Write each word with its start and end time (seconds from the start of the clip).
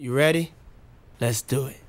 You 0.00 0.12
ready? 0.14 0.44
Let's 1.20 1.42
do 1.52 1.60
it. 1.72 1.80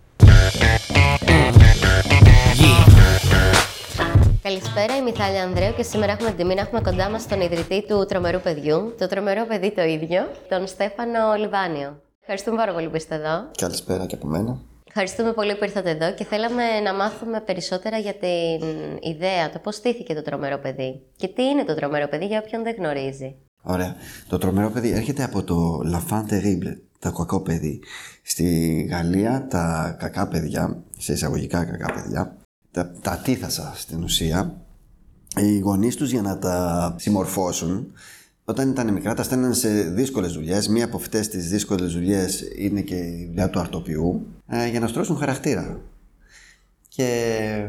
Καλησπέρα, 4.42 4.96
είμαι 4.96 5.10
η 5.10 5.14
Θάλια 5.14 5.44
Ανδρέου 5.44 5.74
και 5.74 5.84
σήμερα 5.84 6.12
έχουμε 6.12 6.30
την 6.30 6.38
τιμή 6.38 6.54
να 6.56 6.62
έχουμε 6.62 6.82
κοντά 6.82 7.10
μας 7.10 7.28
τον 7.28 7.42
ιδρυτή 7.42 7.86
του 7.88 8.06
Τρομερού 8.06 8.40
Παιδιού, 8.40 8.96
το 8.98 9.08
Τρομερό 9.08 9.46
Παιδί 9.46 9.72
το 9.72 9.82
ίδιο, 9.82 10.22
τον 10.50 10.68
Στέφανο 10.68 11.34
Λιβάνιο. 11.38 12.02
Ευχαριστούμε 12.20 12.58
πάρα 12.58 12.74
πολύ 12.74 12.90
που 12.90 12.96
είστε 12.96 13.16
εδώ. 13.16 13.52
Καλησπέρα 13.58 14.06
και 14.06 14.16
από 14.16 14.28
μένα. 14.28 14.60
Ευχαριστούμε 14.88 15.34
πολύ 15.34 15.56
που 15.56 15.64
ήρθατε 15.64 15.90
εδώ 15.90 16.14
και 16.14 16.24
θέλαμε 16.24 16.80
να 16.84 16.94
μάθουμε 16.94 17.42
περισσότερα 17.42 17.98
για 17.98 18.14
την 18.14 18.68
ιδέα, 19.02 19.50
το 19.50 19.60
πώς 19.60 19.76
στήθηκε 19.76 20.14
το 20.14 20.22
Τρομερό 20.22 20.58
Παιδί 20.58 21.02
και 21.16 21.28
τι 21.28 21.44
είναι 21.44 21.64
το 21.64 21.76
Τρομερό 21.76 22.08
Παιδί 22.08 22.26
για 22.26 22.42
όποιον 22.46 22.64
δεν 22.64 22.76
γνωρίζει. 22.78 23.36
Ωραία. 23.62 23.96
Το 24.30 24.38
τρομερό 24.38 24.70
παιδί 24.70 24.92
έρχεται 24.92 25.24
από 25.24 25.44
το 25.44 25.80
La 25.94 26.12
Fin 26.12 26.24
Terrible, 26.32 26.76
το 27.00 27.12
κακό 27.12 27.40
παιδί. 27.42 27.80
Στη 28.24 28.82
Γαλλία 28.90 29.48
τα 29.50 29.96
κακά 30.00 30.28
παιδιά, 30.28 30.84
σε 30.98 31.14
εισαγωγικά 31.14 31.66
κακά 31.66 31.94
παιδιά, 31.94 32.38
τα, 32.72 32.92
τα 33.02 33.18
τύθασα 33.24 33.74
στην 33.76 34.04
ουσία, 34.04 34.62
οι 35.36 35.60
γονείς 35.60 35.96
τους 35.96 36.12
για 36.12 36.22
να 36.22 36.38
τα 36.38 36.96
συμμορφώσουν, 36.98 37.92
όταν 38.44 38.70
ήταν 38.70 38.94
μικρά 38.94 39.14
τα 39.14 39.24
στέλναν 39.24 39.54
σε 39.54 39.70
δύσκολες 39.84 40.34
δουλειές. 40.34 40.68
Μία 40.68 40.86
από 40.86 40.98
αυτές 40.98 41.28
τις 41.28 41.50
δύσκολες 41.50 41.94
δουλειές 41.94 42.44
είναι 42.58 42.82
και 42.82 42.96
η 42.96 43.26
δουλειά 43.28 43.50
του 43.50 43.60
αρτοπιού, 43.60 44.28
ε, 44.48 44.68
για 44.70 44.80
να 44.80 44.88
στρώσουν 44.88 45.18
χαρακτήρα. 45.18 45.82
Και 46.88 47.68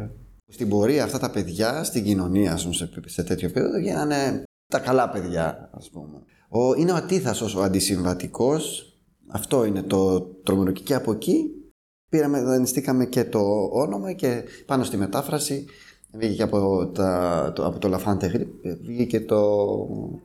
στην 0.49 0.69
πορεία 0.69 1.05
αυτά 1.05 1.19
τα 1.19 1.31
παιδιά 1.31 1.85
στην 1.85 2.05
κοινωνία 2.05 2.57
σου 2.57 2.73
σε, 2.73 2.91
σε 3.07 3.23
τέτοιο 3.23 3.49
επίπεδο 3.49 3.79
γίνανε 3.79 4.43
τα 4.67 4.79
καλά 4.79 5.09
παιδιά, 5.11 5.71
ας 5.73 5.91
πούμε. 5.91 6.23
Ο, 6.49 6.75
είναι 6.75 6.93
ο 6.93 6.95
αντίθασος, 6.95 7.55
ο 7.55 7.63
αντισυμβατικός. 7.63 8.90
Αυτό 9.31 9.65
είναι 9.65 9.83
το 9.83 10.21
τρομερό. 10.21 10.73
Και 10.73 10.95
από 10.95 11.13
εκεί 11.13 11.51
πήραμε, 12.11 12.43
δανειστήκαμε 12.43 13.07
και 13.07 13.25
το 13.25 13.69
όνομα 13.73 14.13
και 14.13 14.45
πάνω 14.67 14.85
στη 14.85 14.97
μετάφραση 14.97 15.67
βγήκε 16.13 16.43
από, 16.43 16.87
τα, 16.95 17.53
το, 17.55 17.67
από 17.67 17.79
το 17.79 17.89
Λαφάντε 17.89 18.49
βγήκε 18.87 19.21
το, 19.21 19.67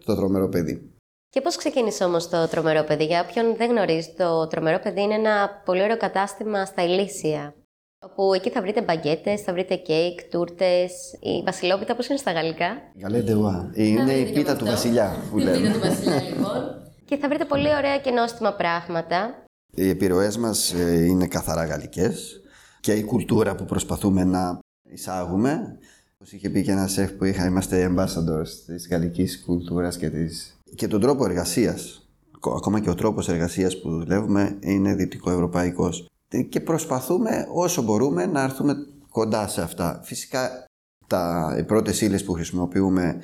το 0.05 0.15
τρομερό 0.15 0.49
παιδί. 0.49 0.89
Και 1.35 1.41
πώς 1.41 1.55
ξεκίνησε 1.55 2.03
όμως 2.03 2.29
το 2.29 2.47
Τρομερό 2.47 2.83
Παιδί, 2.83 3.05
για 3.05 3.25
όποιον 3.29 3.55
δεν 3.55 3.69
γνωρίζει, 3.69 4.13
το 4.17 4.47
Τρομερό 4.47 4.79
Παιδί 4.79 5.01
είναι 5.01 5.13
ένα 5.13 5.61
πολύ 5.65 5.81
ωραίο 5.81 5.97
κατάστημα 5.97 6.65
στα 6.65 6.83
Ηλίσια. 6.83 7.55
Όπου 7.99 8.33
εκεί 8.33 8.49
θα 8.49 8.61
βρείτε 8.61 8.81
μπαγκέτες, 8.81 9.41
θα 9.41 9.53
βρείτε 9.53 9.75
κέικ, 9.75 10.23
τούρτες, 10.23 10.91
η 11.19 11.43
βασιλόπιτα, 11.45 11.95
πώς 11.95 12.07
είναι 12.07 12.17
στα 12.17 12.31
γαλλικά; 12.31 12.67
Γαλέντεουα. 13.01 13.71
Είναι 13.73 14.13
η 14.13 14.33
πίτα 14.33 14.55
του 14.55 14.65
βασιλιά 14.65 15.15
που 15.31 15.37
λέμε. 15.37 15.57
πίτα 15.57 15.73
του 15.73 15.79
βασιλιά, 15.79 16.21
λοιπόν. 16.21 16.84
Και 17.05 17.17
θα 17.17 17.27
βρείτε 17.27 17.45
πολύ 17.45 17.75
ωραία 17.75 17.97
και 17.99 18.11
νόστιμα 18.11 18.53
πράγματα. 18.53 19.43
Οι 19.71 19.89
επιρροές 19.89 20.37
μας 20.37 20.71
είναι 21.07 21.27
καθαρά 21.27 21.65
γαλλικές 21.65 22.41
και 22.79 22.93
η 22.93 23.03
κουλτούρα 23.03 23.55
που 23.55 23.65
προσπαθούμε 23.65 24.23
να 24.23 24.59
εισάγουμε. 24.89 25.77
Όπως 26.13 26.33
είχε 26.33 26.49
πει 26.49 26.63
και 26.63 26.71
ένα 26.71 26.87
σεφ 26.87 27.11
που 27.11 27.25
είχα, 27.25 27.45
είμαστε 27.45 27.93
ambassadors 27.95 28.49
της 28.65 28.87
γαλλικής 28.87 29.43
κουλτούρας 29.45 29.97
και, 29.97 30.09
της... 30.09 30.59
και 30.75 30.87
τον 30.87 31.01
τρόπο 31.01 31.25
εργασίας. 31.25 32.09
Ακόμα 32.55 32.79
και 32.79 32.89
ο 32.89 32.95
τρόπος 32.95 33.29
εργασίας 33.29 33.81
που 33.81 33.89
δουλεύουμε 33.89 34.57
είναι 34.59 34.95
δυτικοευρωπαϊκός 34.95 36.09
και 36.49 36.59
προσπαθούμε 36.59 37.47
όσο 37.53 37.81
μπορούμε 37.81 38.25
να 38.25 38.43
έρθουμε 38.43 38.75
κοντά 39.09 39.47
σε 39.47 39.61
αυτά. 39.61 39.99
Φυσικά 40.03 40.65
τα, 41.07 41.55
οι 41.59 41.63
πρώτες 41.63 42.01
ύλες 42.01 42.23
που 42.23 42.33
χρησιμοποιούμε 42.33 43.21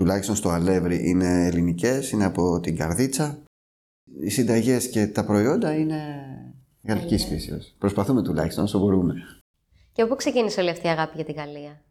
τουλάχιστον 0.00 0.36
στο 0.36 0.48
αλεύρι 0.48 1.08
είναι 1.08 1.46
ελληνικές, 1.46 2.10
είναι 2.10 2.24
από 2.24 2.60
την 2.60 2.76
καρδίτσα. 2.76 3.42
Οι 4.20 4.30
συνταγές 4.30 4.88
και 4.88 5.06
τα 5.06 5.24
προϊόντα 5.24 5.74
είναι 5.74 6.02
γαλλικής 6.82 7.24
φύσεως. 7.24 7.74
Προσπαθούμε 7.78 8.22
τουλάχιστον 8.22 8.64
όσο 8.64 8.78
μπορούμε. 8.78 9.14
Και 9.92 10.06
πού 10.06 10.16
ξεκίνησε 10.16 10.60
όλη 10.60 10.70
αυτή 10.70 10.86
η 10.86 10.90
αγάπη 10.90 11.12
για 11.14 11.24
τη 11.24 11.32
Γαλλία; 11.32 11.82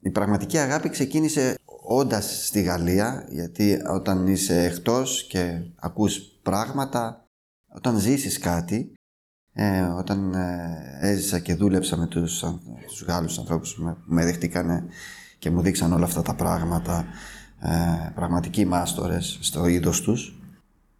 Η 0.00 0.10
πραγματική 0.10 0.58
αγάπη 0.58 0.88
ξεκίνησε 0.88 1.54
όντας 1.88 2.46
στη 2.46 2.62
Γαλλία, 2.62 3.26
γιατί 3.30 3.78
όταν 3.94 4.26
είσαι 4.26 4.64
εκτός 4.64 5.26
και 5.26 5.60
ακούς 5.76 6.18
πράγματα, 6.42 7.24
όταν 7.74 7.98
ζήσεις 7.98 8.38
κάτι, 8.38 8.92
ε, 9.52 9.80
όταν 9.80 10.34
ε, 10.34 10.98
έζησα 11.00 11.38
και 11.38 11.54
δούλεψα 11.54 11.96
με 11.96 12.06
τους, 12.06 12.44
τους 12.86 13.02
Γάλλους 13.02 13.38
ανθρώπους 13.38 13.74
που 13.74 13.82
με, 13.82 13.96
με 14.04 14.24
δεχτήκανε 14.24 14.84
και 15.38 15.50
μου 15.50 15.60
δείξαν 15.60 15.92
όλα 15.92 16.04
αυτά 16.04 16.22
τα 16.22 16.34
πράγματα, 16.34 17.04
ε, 17.60 18.10
πραγματικοί 18.14 18.64
μάστορες 18.64 19.38
στο 19.40 19.66
είδος 19.66 20.00
τους, 20.00 20.38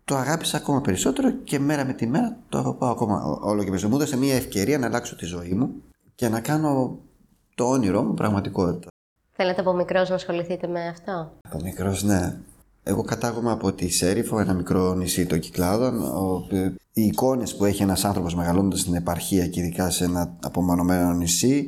το 0.04 0.16
αγάπησα 0.16 0.56
ακόμα 0.56 0.80
περισσότερο 0.80 1.30
και 1.30 1.58
μέρα 1.58 1.84
με 1.84 1.92
τη 1.92 2.06
μέρα 2.06 2.36
το 2.48 2.58
αγαπάω 2.58 2.90
ακόμα 2.90 3.22
όλο 3.22 3.58
και 3.62 3.68
περισσότερο. 3.68 3.88
Μου 3.88 3.96
έδωσε 3.96 4.16
μια 4.16 4.34
ευκαιρία 4.34 4.78
να 4.78 4.86
αλλάξω 4.86 5.16
τη 5.16 5.24
ζωή 5.24 5.52
μου 5.52 5.70
και 6.14 6.28
να 6.28 6.40
κάνω 6.40 6.98
το 7.54 7.64
όνειρό 7.64 8.02
μου 8.02 8.14
πραγματικότητα. 8.14 8.88
Θέλετε 9.32 9.60
από 9.60 9.72
μικρός 9.72 10.08
να 10.08 10.14
ασχοληθείτε 10.14 10.66
με 10.66 10.88
αυτό; 10.88 11.32
Από 11.48 11.60
μικρός, 11.62 12.02
ναι. 12.02 12.36
Εγώ 12.82 13.02
κατάγομαι 13.02 13.50
από 13.50 13.72
τη 13.72 13.88
Σέριφο, 13.88 14.38
ένα 14.38 14.54
μικρό 14.54 14.94
νησί 14.94 15.26
των 15.26 15.38
Κυκλάδων. 15.38 15.94
Οι 16.92 17.02
εικόνες 17.02 17.56
που 17.56 17.64
έχει 17.64 17.82
ένας 17.82 18.04
άνθρωπος 18.04 18.34
μεγαλώνοντας 18.34 18.80
στην 18.80 18.94
επαρχία 18.94 19.48
και 19.48 19.60
ειδικά 19.60 19.90
σε 19.90 20.04
ένα 20.04 20.36
απομονωμένο 20.42 21.12
νησί 21.12 21.66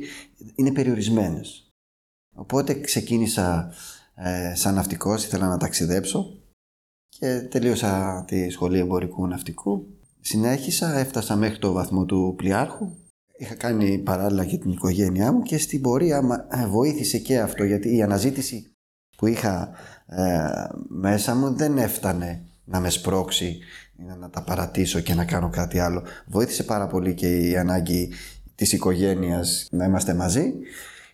είναι 0.55 0.71
περιορισμένες. 0.71 1.71
Οπότε 2.35 2.73
ξεκίνησα 2.73 3.71
ε, 4.23 4.55
σαν 4.55 4.73
ναυτικός, 4.73 5.25
ήθελα 5.25 5.47
να 5.47 5.57
ταξιδέψω 5.57 6.25
και 7.09 7.39
τελείωσα 7.39 8.23
τη 8.27 8.49
σχολή 8.49 8.79
εμπορικού 8.79 9.27
ναυτικού. 9.27 9.85
Συνέχισα, 10.21 10.97
έφτασα 10.97 11.35
μέχρι 11.35 11.57
το 11.57 11.71
βαθμό 11.71 12.05
του 12.05 12.33
πλοιάρχου. 12.37 12.91
Είχα 13.37 13.55
κάνει 13.55 13.97
παράλληλα 13.97 14.43
για 14.43 14.59
την 14.59 14.71
οικογένειά 14.71 15.31
μου 15.31 15.41
και 15.41 15.57
στην 15.57 15.81
πορεία 15.81 16.47
ε, 16.49 16.67
βοήθησε 16.67 17.17
και 17.17 17.39
αυτό 17.39 17.63
γιατί 17.63 17.95
η 17.95 18.01
αναζήτηση 18.01 18.71
που 19.17 19.27
είχα 19.27 19.69
ε, 20.05 20.47
μέσα 20.87 21.35
μου 21.35 21.55
δεν 21.55 21.77
έφτανε 21.77 22.45
να 22.63 22.79
με 22.79 22.89
σπρώξει 22.89 23.59
να 24.19 24.29
τα 24.29 24.43
παρατήσω 24.43 24.99
και 24.99 25.13
να 25.13 25.25
κάνω 25.25 25.49
κάτι 25.49 25.79
άλλο. 25.79 26.03
Βοήθησε 26.27 26.63
πάρα 26.63 26.87
πολύ 26.87 27.13
και 27.13 27.37
η 27.37 27.57
ανάγκη 27.57 28.13
της 28.55 28.73
οικογένειας 28.73 29.67
να 29.71 29.85
είμαστε 29.85 30.13
μαζί 30.13 30.53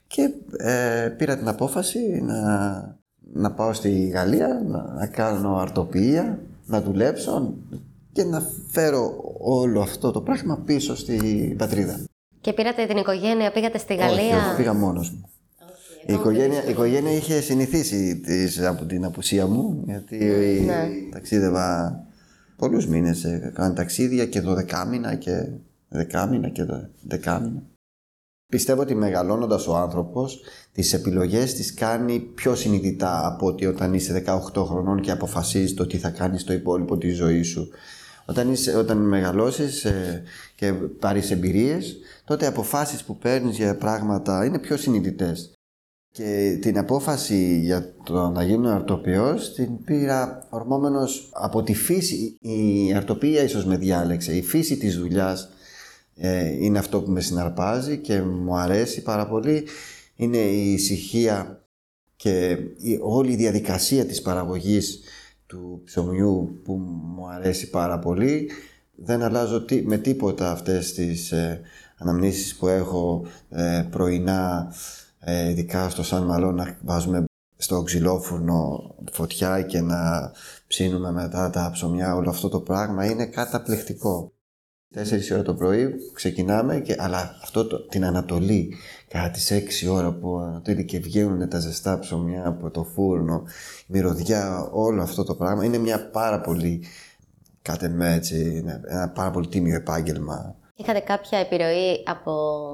και 0.08 0.30
ε, 0.58 1.10
πήρα 1.18 1.38
την 1.38 1.48
απόφαση 1.48 2.22
να, 2.24 2.98
να 3.34 3.52
πάω 3.52 3.74
στη 3.74 4.08
Γαλλία, 4.08 4.62
να, 4.96 5.08
κάνω 5.08 5.58
αρτοποιία, 5.58 6.40
να 6.66 6.82
δουλέψω 6.82 7.54
και 8.12 8.24
να 8.24 8.44
φέρω 8.72 9.14
όλο 9.40 9.82
αυτό 9.82 10.12
το 10.12 10.22
πράγμα 10.22 10.62
πίσω 10.66 10.96
στην 10.96 11.58
πατρίδα. 11.58 12.00
Και 12.42 12.54
πήρατε 12.54 12.86
την 12.86 12.98
οικογένεια, 12.98 13.52
πήγατε 13.52 13.78
στη 13.78 13.96
Γαλλία; 13.96 14.38
Όχι, 14.38 14.56
πήγα 14.58 14.74
μόνος 14.74 15.10
μου. 15.12 15.30
Η 16.08 16.14
οικογένεια, 16.14 16.66
η 16.66 16.70
οικογένεια 16.70 17.12
είχε 17.12 17.42
συνηθίσει 17.42 18.20
της, 18.20 18.62
από 18.62 18.86
την 18.86 19.06
απουσία 19.06 19.48
μου, 19.48 19.84
γιατί 19.86 20.18
ναι. 20.66 20.90
ταξίδευα 21.12 22.00
πολλούς 22.56 22.88
μήνες. 22.88 23.24
Έκανα 23.24 23.74
ταξίδια 23.74 24.26
και 24.26 24.40
δωδεκάμινα 24.40 25.16
και 25.16 25.48
δεκάμινα 25.90 26.50
και 26.50 26.66
δεκάμινα. 27.02 27.64
Πιστεύω 28.48 28.82
ότι 28.82 28.96
μεγαλώνοντας 28.96 29.68
ο 29.68 29.76
άνθρωπος 29.76 30.42
τις 30.72 30.94
επιλογές 30.94 31.54
τις 31.54 31.74
κάνει 31.74 32.20
πιο 32.20 32.56
συνειδητά 32.56 33.28
από 33.28 33.48
ότι 33.48 33.66
όταν 33.66 33.94
είσαι 33.94 34.24
18 34.54 34.66
χρονών 34.66 35.02
και 35.02 35.12
αποφασίζεις 35.12 35.74
το 35.74 35.88
τι 35.88 35.98
θα 35.98 36.10
κάνεις 36.10 36.44
το 36.44 36.54
υπόλοιπο 36.54 36.98
της 36.98 37.16
ζωής 37.16 37.48
σου. 37.48 37.70
Όταν, 38.26 38.52
είσαι, 38.52 38.78
όταν 38.78 38.98
μεγαλώσεις 38.98 39.86
ε, 39.86 40.24
και 40.56 40.74
πάρεις 40.74 41.32
εμπειρίες, 41.32 41.98
τότε 42.26 42.46
οι 42.46 42.48
αποφάσεις 42.48 43.04
που 43.04 43.18
παίρνεις 43.18 43.56
για 43.56 43.78
πράγματα 43.78 44.46
είναι 44.46 44.60
πιο 44.60 44.78
συνειδητές. 44.78 45.54
Και 46.12 46.58
την 46.62 46.78
απόφαση 46.78 47.60
για 47.60 47.94
το 48.04 48.30
να 48.30 48.44
γίνω 48.44 48.70
αρτοπιός 48.70 49.54
την 49.54 49.84
πήρα 49.84 50.48
ορμόμενος 50.50 51.30
από 51.34 51.64
τη 51.64 51.74
φύση. 51.74 52.38
Η 52.40 52.94
αρτοπία 52.94 53.44
ίσως 53.44 53.66
με 53.66 53.78
διάλεξε. 53.78 54.36
Η 54.36 54.42
φύση 54.42 54.78
της 54.78 54.98
δουλειάς 54.98 55.50
ε, 56.16 56.64
είναι 56.64 56.80
αυτό 56.80 57.02
που 57.02 57.12
με 57.12 57.22
συναρπάζει 57.22 57.98
και 57.98 58.22
μου 58.22 58.58
αρέσει 58.58 59.02
πάρα 59.02 59.28
πολύ. 59.28 59.68
Είναι 60.16 60.38
η 60.38 60.74
ησυχία 60.74 61.66
και 62.16 62.58
η, 62.78 63.00
όλη 63.02 63.32
η 63.32 63.36
διαδικασία 63.36 64.06
της 64.06 64.22
παραγωγής 64.22 65.00
του 65.46 65.82
ψωμιού 65.86 66.62
που 66.64 66.74
μου 67.16 67.28
αρέσει 67.30 67.70
πάρα 67.70 68.00
πολύ. 68.00 68.50
Δεν 68.96 69.24
αλλάζω 69.24 69.66
με 69.84 69.98
τίποτα 69.98 70.52
αυτές 70.52 70.94
τις 70.94 71.32
ε, 71.32 71.62
αναμνήσεις 71.98 72.56
που 72.56 72.68
έχω 72.68 73.26
ε, 73.50 73.88
πρωινά 73.90 74.74
ε, 75.20 75.50
ειδικά 75.50 75.90
στο 75.90 76.04
Σαν 76.04 76.24
Μαλό 76.24 76.52
να 76.52 76.78
βάζουμε 76.84 77.26
στο 77.58 77.84
ξυλόφουρνο 77.84 78.96
φωτιά 79.12 79.62
και 79.62 79.82
να 79.82 80.32
ψήνουμε 80.68 81.12
μετά 81.12 81.50
τα 81.50 81.70
ψωμιά, 81.74 82.16
όλο 82.16 82.30
αυτό 82.30 82.50
το 82.50 82.60
πράγμα 82.60 83.06
είναι 83.06 83.26
καταπληκτικό. 83.26 84.35
4 84.96 85.02
ώρα 85.34 85.42
το 85.42 85.54
πρωί 85.54 85.94
ξεκινάμε, 86.14 86.80
και, 86.80 86.96
αλλά 87.00 87.38
αυτό 87.42 87.68
το, 87.68 87.88
την 87.88 88.06
Ανατολή, 88.06 88.76
κατά 89.08 89.30
τις 89.30 89.52
6 89.86 89.92
ώρα 89.92 90.12
που 90.12 90.38
ανατολή 90.38 90.86
και 90.86 91.00
βγαίνουν 91.00 91.50
τα 91.50 91.60
ζεστά 91.60 92.00
ψωμιά 92.00 92.48
από 92.48 92.70
το 92.70 92.84
φούρνο, 92.84 93.44
η 93.82 93.86
μυρωδιά, 93.88 94.70
όλο 94.72 95.02
αυτό 95.02 95.24
το 95.24 95.36
πράγμα 95.36 95.66
είναι 95.66 95.78
μια 95.78 96.10
πάρα 96.10 96.42
πολύ 96.42 96.84
Κάτε 97.66 97.90
με 97.90 98.14
έτσι, 98.14 98.62
ναι, 98.66 98.80
ένα 98.86 99.10
πάρα 99.10 99.32
πολύ 99.32 99.48
τίμιο 99.48 99.76
επάγγελμα. 99.76 100.56
Είχατε 100.76 101.00
κάποια 101.00 101.40
επιρροή 101.40 102.04
από 102.06 102.32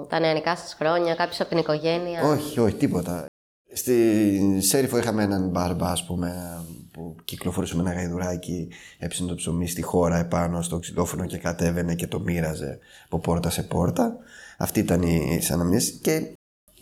τα 0.09 0.19
νεανικά 0.19 0.55
σας 0.55 0.73
χρόνια, 0.73 1.15
κάποιος 1.15 1.39
από 1.39 1.49
την 1.49 1.57
οικογένεια; 1.57 2.23
Όχι, 2.23 2.59
όχι, 2.59 2.75
τίποτα. 2.75 3.25
Στη 3.73 4.61
Σέριφο 4.61 4.97
είχαμε 4.97 5.23
έναν 5.23 5.49
μπάρμπα, 5.49 5.91
ας 5.91 6.05
πούμε, 6.05 6.59
που 7.01 7.15
κυκλοφορούσε 7.25 7.75
με 7.75 7.81
ένα 7.81 7.93
γαϊδουράκι, 7.93 8.67
έψινε 8.99 9.29
το 9.29 9.35
ψωμί 9.35 9.67
στη 9.67 9.81
χώρα 9.81 10.17
επάνω 10.17 10.61
στο 10.61 10.79
ξυλόφωνο 10.79 11.25
και 11.25 11.37
κατέβαινε 11.37 11.95
και 11.95 12.07
το 12.07 12.19
μοίραζε 12.19 12.79
από 13.05 13.19
πόρτα 13.19 13.49
σε 13.49 13.63
πόρτα. 13.63 14.15
Αυτή 14.57 14.79
ήταν 14.79 15.01
η 15.01 15.41
αναμνήσεις 15.51 15.99
και 16.01 16.33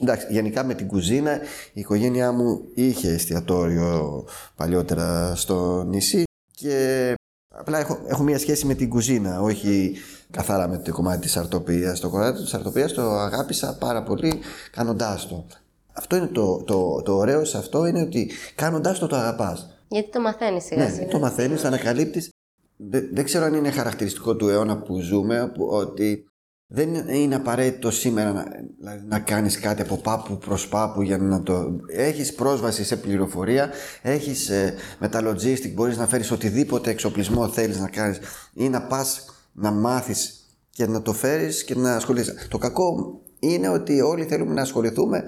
εντάξει, 0.02 0.28
γενικά 0.30 0.64
με 0.64 0.74
την 0.74 0.88
κουζίνα 0.88 1.40
η 1.74 1.80
οικογένειά 1.80 2.32
μου 2.32 2.62
είχε 2.74 3.10
εστιατόριο 3.14 4.26
παλιότερα 4.56 5.36
στο 5.36 5.84
νησί 5.84 6.24
και 6.52 7.14
απλά 7.56 7.80
έχω, 7.80 8.00
έχω 8.08 8.24
μια 8.24 8.40
σχέση 8.40 8.66
με 8.66 8.74
την 8.74 8.90
κουζίνα, 8.90 9.42
όχι 9.42 9.96
καθαρά 10.32 10.68
με 10.68 10.78
το 10.78 10.92
κομμάτι 10.92 11.22
της 11.22 11.38
αρτοπίας. 11.38 12.00
Το 12.00 12.10
κομμάτι 12.10 12.44
της 12.44 12.54
αρτοπίας 12.54 12.94
το 12.94 13.02
αγάπησα 13.02 13.78
πάρα 13.80 14.04
πολύ 14.04 14.40
κάνοντάς 14.72 15.28
το. 15.28 15.46
Αυτό 15.94 16.16
είναι 16.16 16.28
το, 16.28 16.64
το, 16.64 17.02
το 17.02 17.16
ωραίο 17.16 17.46
σε 17.46 17.58
αυτό 17.58 17.86
είναι 17.86 18.02
ότι 18.02 18.32
κάνοντάς 18.56 19.00
το 19.00 19.08
το 19.08 19.16
αγαπάς. 19.16 19.79
Γιατί 19.90 20.10
το 20.12 20.22
μαθαίνεις 20.22 20.64
σιγά 20.64 20.90
Ναι, 20.90 21.06
το 21.06 21.20
μαθαίνεις, 21.20 21.62
το 21.62 21.68
ανακαλύπτεις. 21.68 22.30
Δεν, 22.78 23.10
δεν 23.14 23.24
ξέρω 23.24 23.46
αν 23.46 23.54
είναι 23.54 23.72
χαρακτηριστικό 23.72 24.36
του 24.36 24.48
αιώνα 24.48 24.82
που 24.82 25.00
ζούμε 25.00 25.52
ότι 25.70 26.24
δεν 26.72 26.94
είναι 27.10 27.36
απαραίτητο 27.36 27.92
σήμερα 27.92 28.32
να, 28.32 28.46
δηλαδή, 28.80 29.06
να 29.08 29.20
κάνεις 29.20 29.60
κάτι 29.60 29.82
από 29.82 29.98
πάπου 29.98 30.38
προς 30.38 30.68
πάπου 30.68 31.02
για 31.02 31.18
να 31.18 31.44
το... 31.44 31.80
Έχεις 31.88 32.34
πρόσβαση 32.34 32.84
σε 32.84 32.96
πληροφορία, 32.98 33.72
έχεις 34.02 34.50
ε, 34.50 34.74
με 35.00 35.10
τα 35.10 35.22
logistic, 35.24 35.74
μπορείς 35.74 35.98
να 35.98 36.08
φέρεις 36.08 36.32
οτιδήποτε 36.32 36.90
εξοπλισμό 36.90 37.48
θέλεις 37.48 37.80
να 37.80 37.90
κάνεις 37.90 38.20
ή 38.54 38.70
να 38.70 38.82
πας 38.82 39.26
να 39.52 39.72
μάθεις 39.72 40.34
και 40.70 40.88
να 40.88 41.02
το 41.02 41.14
φέρεις 41.14 41.64
και 41.64 41.76
να 41.76 41.96
ασχολείσαι. 41.96 42.48
Το 42.50 42.58
κακό 42.58 43.20
είναι 43.40 43.70
ότι 43.70 44.02
όλοι 44.02 44.26
θέλουμε 44.26 44.54
να 44.54 44.62
ασχοληθούμε 44.62 45.24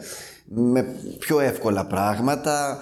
με 0.45 0.95
πιο 1.19 1.39
εύκολα 1.39 1.85
πράγματα, 1.85 2.79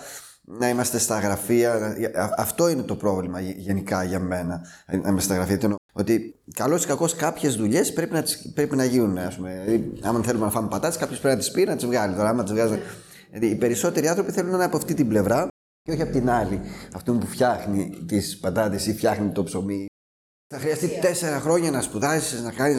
να 0.58 0.70
είμαστε 0.70 0.98
στα 0.98 1.20
γραφεία. 1.20 1.96
Αυτό 2.38 2.70
είναι 2.70 2.82
το 2.82 2.96
πρόβλημα 2.96 3.40
γενικά 3.40 4.04
για 4.04 4.20
μένα. 4.20 4.62
Να 4.88 5.10
είμαστε 5.10 5.22
στα 5.22 5.36
γραφεία. 5.36 5.78
Ότι 5.94 6.36
καλό 6.54 6.76
ή 6.78 6.86
κακό 6.86 7.10
κάποιες 7.18 7.56
δουλειές 7.56 7.94
πρέπει, 7.94 8.14
να, 8.14 8.24
πρέπει 8.54 8.76
να 8.76 8.84
γίνουν. 8.84 9.18
Ας 9.18 9.36
πούμε. 9.36 9.62
Δηλαδή, 9.66 9.94
άμα 10.02 10.24
θέλουμε 10.24 10.46
να 10.46 10.52
φάμε 10.52 10.68
πατάτες, 10.68 10.98
κάποιος 10.98 11.20
πρέπει 11.20 11.36
να 11.36 11.42
τις 11.42 11.52
πει 11.52 11.64
να 11.66 11.76
τις 11.76 11.86
βγάλει. 11.86 12.16
Τώρα, 12.16 12.30
άμα 12.30 12.44
τις 12.44 12.52
βγάζει... 12.52 12.80
Δηλαδή, 13.32 13.48
οι 13.48 13.56
περισσότεροι 13.56 14.08
άνθρωποι 14.08 14.32
θέλουν 14.32 14.50
να 14.50 14.56
είναι 14.56 14.66
από 14.66 14.78
αυτή 14.78 14.94
την 14.94 15.08
πλευρά 15.08 15.48
και 15.82 15.92
όχι 15.92 16.02
από 16.02 16.12
την 16.12 16.30
άλλη. 16.30 16.62
Αυτό 16.94 17.14
που 17.14 17.28
φτιάχνει 17.28 18.04
τις 18.08 18.38
πατάτες 18.38 18.88
ή 18.88 18.94
φτιάχνει 18.94 19.32
το 19.32 19.44
ψωμί. 19.44 19.86
Θα 20.54 20.60
χρειαστεί 20.60 21.00
τέσσερα 21.02 21.40
χρόνια 21.40 21.72
να 21.72 21.82
σπουδάσεις, 21.82 22.42
να 22.42 22.52
κάνει. 22.52 22.76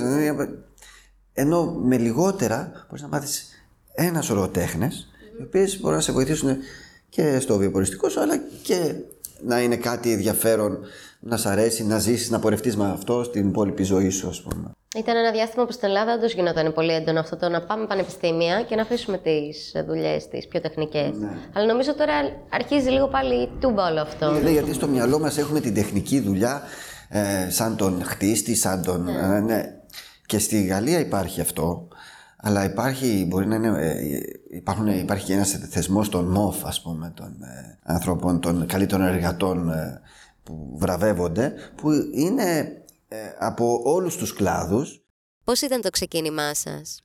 Ενώ 1.33 1.65
με 1.65 1.97
λιγότερα 1.97 2.71
μπορείς 2.89 3.03
να 3.03 3.09
μάθεις 3.09 3.65
ένα 3.95 4.21
σωρό 4.21 4.49
τέχνες, 4.49 5.09
οι 5.39 5.43
οποίες 5.43 5.81
μπορούν 5.81 5.97
να 5.97 6.03
σε 6.03 6.13
βοηθήσουν 6.13 6.57
και 7.11 7.39
στο 7.39 7.57
βιοποριστικός 7.57 8.13
σου, 8.13 8.21
αλλά 8.21 8.41
και 8.63 8.95
να 9.43 9.61
είναι 9.63 9.77
κάτι 9.77 10.13
ενδιαφέρον, 10.13 10.79
να 11.21 11.37
σ' 11.37 11.47
αρέσει, 11.47 11.87
να 11.87 11.99
ζήσεις, 11.99 12.31
να 12.31 12.39
πορευτείς 12.39 12.77
με 12.77 12.91
αυτό 12.91 13.23
στην 13.23 13.49
υπόλοιπη 13.49 13.83
ζωή 13.83 14.09
σου, 14.09 14.29
ας 14.29 14.43
πούμε. 14.43 14.71
Ήταν 14.97 15.17
ένα 15.17 15.31
διάστημα 15.31 15.67
που 15.67 15.73
στην 15.73 15.89
Ελλάδα 15.89 16.15
όντως 16.15 16.35
γινόταν 16.35 16.73
πολύ 16.73 16.93
έντονο 16.93 17.21
αυτό 17.21 17.37
το 17.37 17.49
να 17.49 17.63
πάμε 17.63 17.87
πανεπιστήμια 17.87 18.63
και 18.63 18.75
να 18.75 18.83
αφήσουμε 18.83 19.19
τις 19.19 19.73
δουλειές 19.87 20.29
τις 20.29 20.49
πιο 20.49 20.61
τεχνικές. 20.61 21.11
Ναι. 21.19 21.29
Αλλά 21.53 21.67
νομίζω 21.67 21.95
τώρα 21.95 22.15
αρχίζει 22.51 22.89
λίγο 22.89 23.09
πάλι 23.09 23.51
τούμπα 23.61 23.91
όλο 23.91 24.01
αυτό. 24.01 24.31
Ναι, 24.31 24.51
γιατί 24.51 24.73
στο 24.73 24.87
μυαλό 24.87 25.19
μας 25.19 25.39
έχουμε 25.39 25.61
την 25.61 25.75
τεχνική 25.75 26.21
δουλειά 26.21 26.63
ε, 27.09 27.51
σαν 27.51 27.77
τον 27.77 28.03
χτίστη, 28.05 28.55
σαν 28.55 28.83
τον. 28.83 29.03
Ναι. 29.03 29.37
Ε, 29.37 29.41
ναι. 29.41 29.63
Και 30.27 30.39
στη 30.39 30.65
Γαλλία 30.65 30.99
υπάρχει 30.99 31.41
αυτό. 31.41 31.89
Αλλά 32.37 32.65
υπάρχει, 32.65 33.25
μπορεί 33.29 33.47
να 33.47 33.55
είναι, 33.55 33.69
ε, 33.69 34.21
υπάρχουν, 34.51 34.87
υπάρχει 34.87 35.33
ένας 35.33 35.51
θεσμός 35.51 36.09
των 36.09 36.25
ΜΟΦ, 36.25 36.67
ας 36.67 36.83
πούμε, 36.83 37.13
των 37.17 37.43
ε, 37.43 37.79
ανθρώπων, 37.83 38.41
των 38.41 38.67
καλύτερων 38.67 39.07
εργατών 39.07 39.71
ε, 39.71 40.01
που 40.43 40.73
βραβεύονται, 40.79 41.55
που 41.77 41.91
είναι 42.13 42.75
από 43.39 43.81
όλους 43.85 44.17
τους 44.17 44.33
κλάδους. 44.33 45.05
Πώς 45.45 45.61
ήταν 45.61 45.81
το 45.81 45.91
ξεκίνημά 45.91 46.55
σας; 46.55 47.03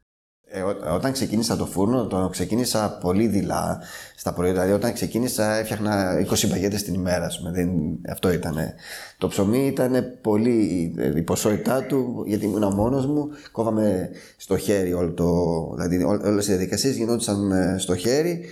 Ε, 0.55 0.61
όταν 0.89 1.11
ξεκίνησα 1.11 1.55
το 1.55 1.65
φούρνο, 1.65 2.07
το 2.07 2.29
ξεκίνησα 2.31 2.97
πολύ 3.01 3.27
δειλά 3.27 3.81
στα 4.15 4.33
πρωί. 4.33 4.51
Δηλαδή, 4.51 4.71
όταν 4.71 4.93
ξεκίνησα, 4.93 5.55
έφτιαχνα 5.55 6.19
20 6.29 6.47
μπαγιέτες 6.47 6.83
την 6.83 6.93
ημέρα. 6.93 7.27
Δεν, 7.51 7.69
αυτό 8.09 8.31
ήταν. 8.31 8.55
Το 9.17 9.27
ψωμί 9.27 9.65
ήταν 9.65 10.17
πολύ. 10.21 10.91
Η 11.15 11.21
ποσότητά 11.21 11.83
του, 11.83 12.23
γιατί 12.25 12.45
ήμουν 12.45 12.73
μόνος 12.73 13.05
μου, 13.05 13.29
κόβαμε 13.51 14.09
στο 14.37 14.57
χέρι 14.57 14.93
όλο 14.93 15.13
το. 15.13 15.29
Δηλαδή, 15.75 16.03
όλες 16.03 16.45
οι 16.47 16.49
διαδικασίες 16.49 16.95
γινόντουσαν 16.95 17.51
ε, 17.51 17.75
στο 17.77 17.95
χέρι. 17.95 18.45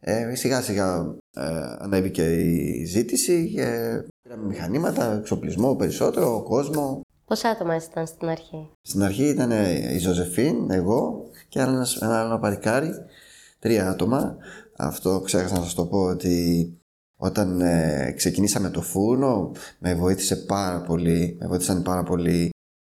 Ε, 0.00 0.34
σιγά 0.34 0.60
σιγά 0.60 1.14
ε, 1.34 1.42
ανέβηκε 1.78 2.22
η 2.22 2.84
ζήτηση 2.84 3.50
και 3.54 3.64
πήραμε 4.22 4.46
μηχανήματα, 4.46 5.16
εξοπλισμό 5.18 5.74
περισσότερο, 5.74 6.42
κόσμο. 6.42 7.00
Πόσα 7.24 7.48
άτομα 7.48 7.74
ήσασταν 7.76 8.06
στην 8.06 8.28
αρχή; 8.28 8.70
Στην 8.82 9.02
αρχή 9.02 9.24
ήταν 9.24 9.50
η 9.94 9.98
Ζωζεφίν, 9.98 10.70
εγώ 10.70 11.24
και 11.48 11.60
ένας, 11.60 11.96
ένα 11.96 12.20
άλλο 12.20 12.38
παρικάρι. 12.38 12.90
Τρία 13.58 13.88
άτομα. 13.88 14.36
Αυτό 14.76 15.20
ξέχασα 15.24 15.54
να 15.54 15.62
σας 15.62 15.74
το 15.74 15.86
πω 15.86 15.98
ότι 15.98 16.68
όταν 17.16 17.60
ε, 17.60 18.12
ξεκινήσαμε 18.16 18.70
το 18.70 18.82
φούρνο 18.82 19.52
με 19.78 19.94
βοήθησε 19.94 20.36
πάρα 20.36 20.80
πολύ, 20.80 21.36
με 21.40 21.46
βοήθησαν 21.46 21.82
πάρα 21.82 22.02
πολύ 22.02 22.50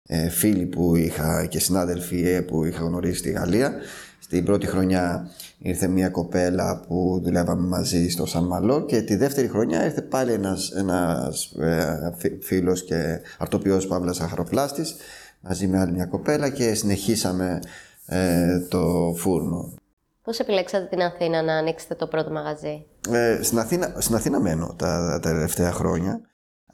ε, 0.09 0.29
φίλοι 0.29 0.67
που 0.67 0.97
είχα 0.97 1.47
και 1.47 1.59
συνάδελφοι 1.59 2.29
ε, 2.29 2.41
που 2.41 2.65
είχα 2.65 2.85
γνωρίσει 2.85 3.19
στη 3.19 3.31
Γαλλία. 3.31 3.75
Στην 4.23 4.45
πρώτη 4.45 4.67
χρονιά 4.67 5.31
ήρθε 5.59 5.87
μια 5.87 6.09
κοπέλα 6.09 6.85
που 6.87 7.21
δουλεύαμε 7.25 7.67
μαζί 7.67 8.09
στο 8.09 8.27
Σαν 8.27 8.45
Μαλό 8.45 8.85
και 8.85 9.03
τη 9.03 9.17
δεύτερη 9.17 9.49
χρονιά 9.49 9.85
ήρθε 9.85 10.03
πάλι 10.03 10.33
ένας, 10.33 10.71
ένας 10.71 11.45
ε, 11.45 12.15
φίλος 12.41 12.85
και 12.85 13.21
αρτοπιός 13.39 13.87
Παύλας 13.87 14.21
Αχαροπλάστης 14.21 14.97
μαζί 15.41 15.67
με 15.67 15.79
άλλη 15.81 15.93
μια 15.93 16.07
κοπέλα 16.07 16.49
και 16.49 16.75
συνεχίσαμε 16.75 17.61
ε, 18.07 18.61
το 18.69 19.15
φούρνο. 19.17 19.75
Πώς 20.23 20.39
επιλέξατε 20.39 20.87
την 20.87 21.03
Αθήνα 21.03 21.43
να 21.43 21.55
ανοίξετε 21.55 21.95
το 21.95 22.07
πρώτο 22.07 22.31
μαγαζί; 22.31 22.87
Ε, 23.11 23.43
στην, 23.43 23.59
Αθήνα, 23.59 23.95
στην 23.99 24.15
Αθήνα 24.15 24.41
μένω 24.41 24.75
τα, 24.79 25.21
τα 25.23 25.31
τελευταία 25.31 25.73
χρόνια. 25.73 26.21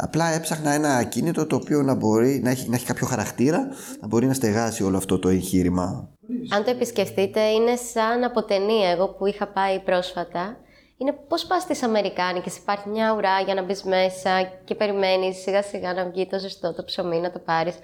Απλά 0.01 0.33
έψαχνα 0.33 0.73
ένα 0.73 0.97
ακίνητο 0.97 1.47
το 1.47 1.57
οποίο 1.57 1.83
να 1.83 1.95
μπορεί 1.95 2.41
να 2.43 2.51
έχει, 2.51 2.69
να 2.69 2.77
έχει 2.77 2.87
κάποιο 2.87 3.07
χαρακτήρα, 3.07 3.69
να 4.01 4.07
μπορεί 4.07 4.27
να 4.27 4.35
στεγάσει 4.35 4.83
όλο 4.83 4.97
αυτό 4.97 5.19
το 5.19 5.29
εγχείρημα. 5.29 6.09
Αν 6.51 6.65
το 6.65 6.71
επισκεφτείτε, 6.71 7.41
είναι 7.41 7.77
σαν 7.77 8.25
από 8.25 8.45
ταινία. 8.45 8.91
Εγώ 8.91 9.09
που 9.09 9.27
είχα 9.27 9.47
πάει 9.47 9.81
πρόσφατα, 9.81 10.57
είναι 10.97 11.13
πώς 11.29 11.47
πας 11.47 11.63
στις 11.63 11.83
Αμερικάνικες. 11.83 12.57
Υπάρχει 12.57 12.89
μια 12.89 13.15
ουρά 13.15 13.41
για 13.41 13.55
να 13.55 13.63
μπεις 13.63 13.83
μέσα 13.83 14.43
και 14.65 14.75
περιμένεις 14.75 15.37
σιγά 15.37 15.63
σιγά 15.63 15.95
να 15.95 16.11
βγει 16.11 16.27
το 16.27 16.39
ζεστό 16.39 16.75
το 16.75 16.85
ψωμί 16.85 17.21
να 17.21 17.31
το 17.31 17.39
πάρεις. 17.39 17.75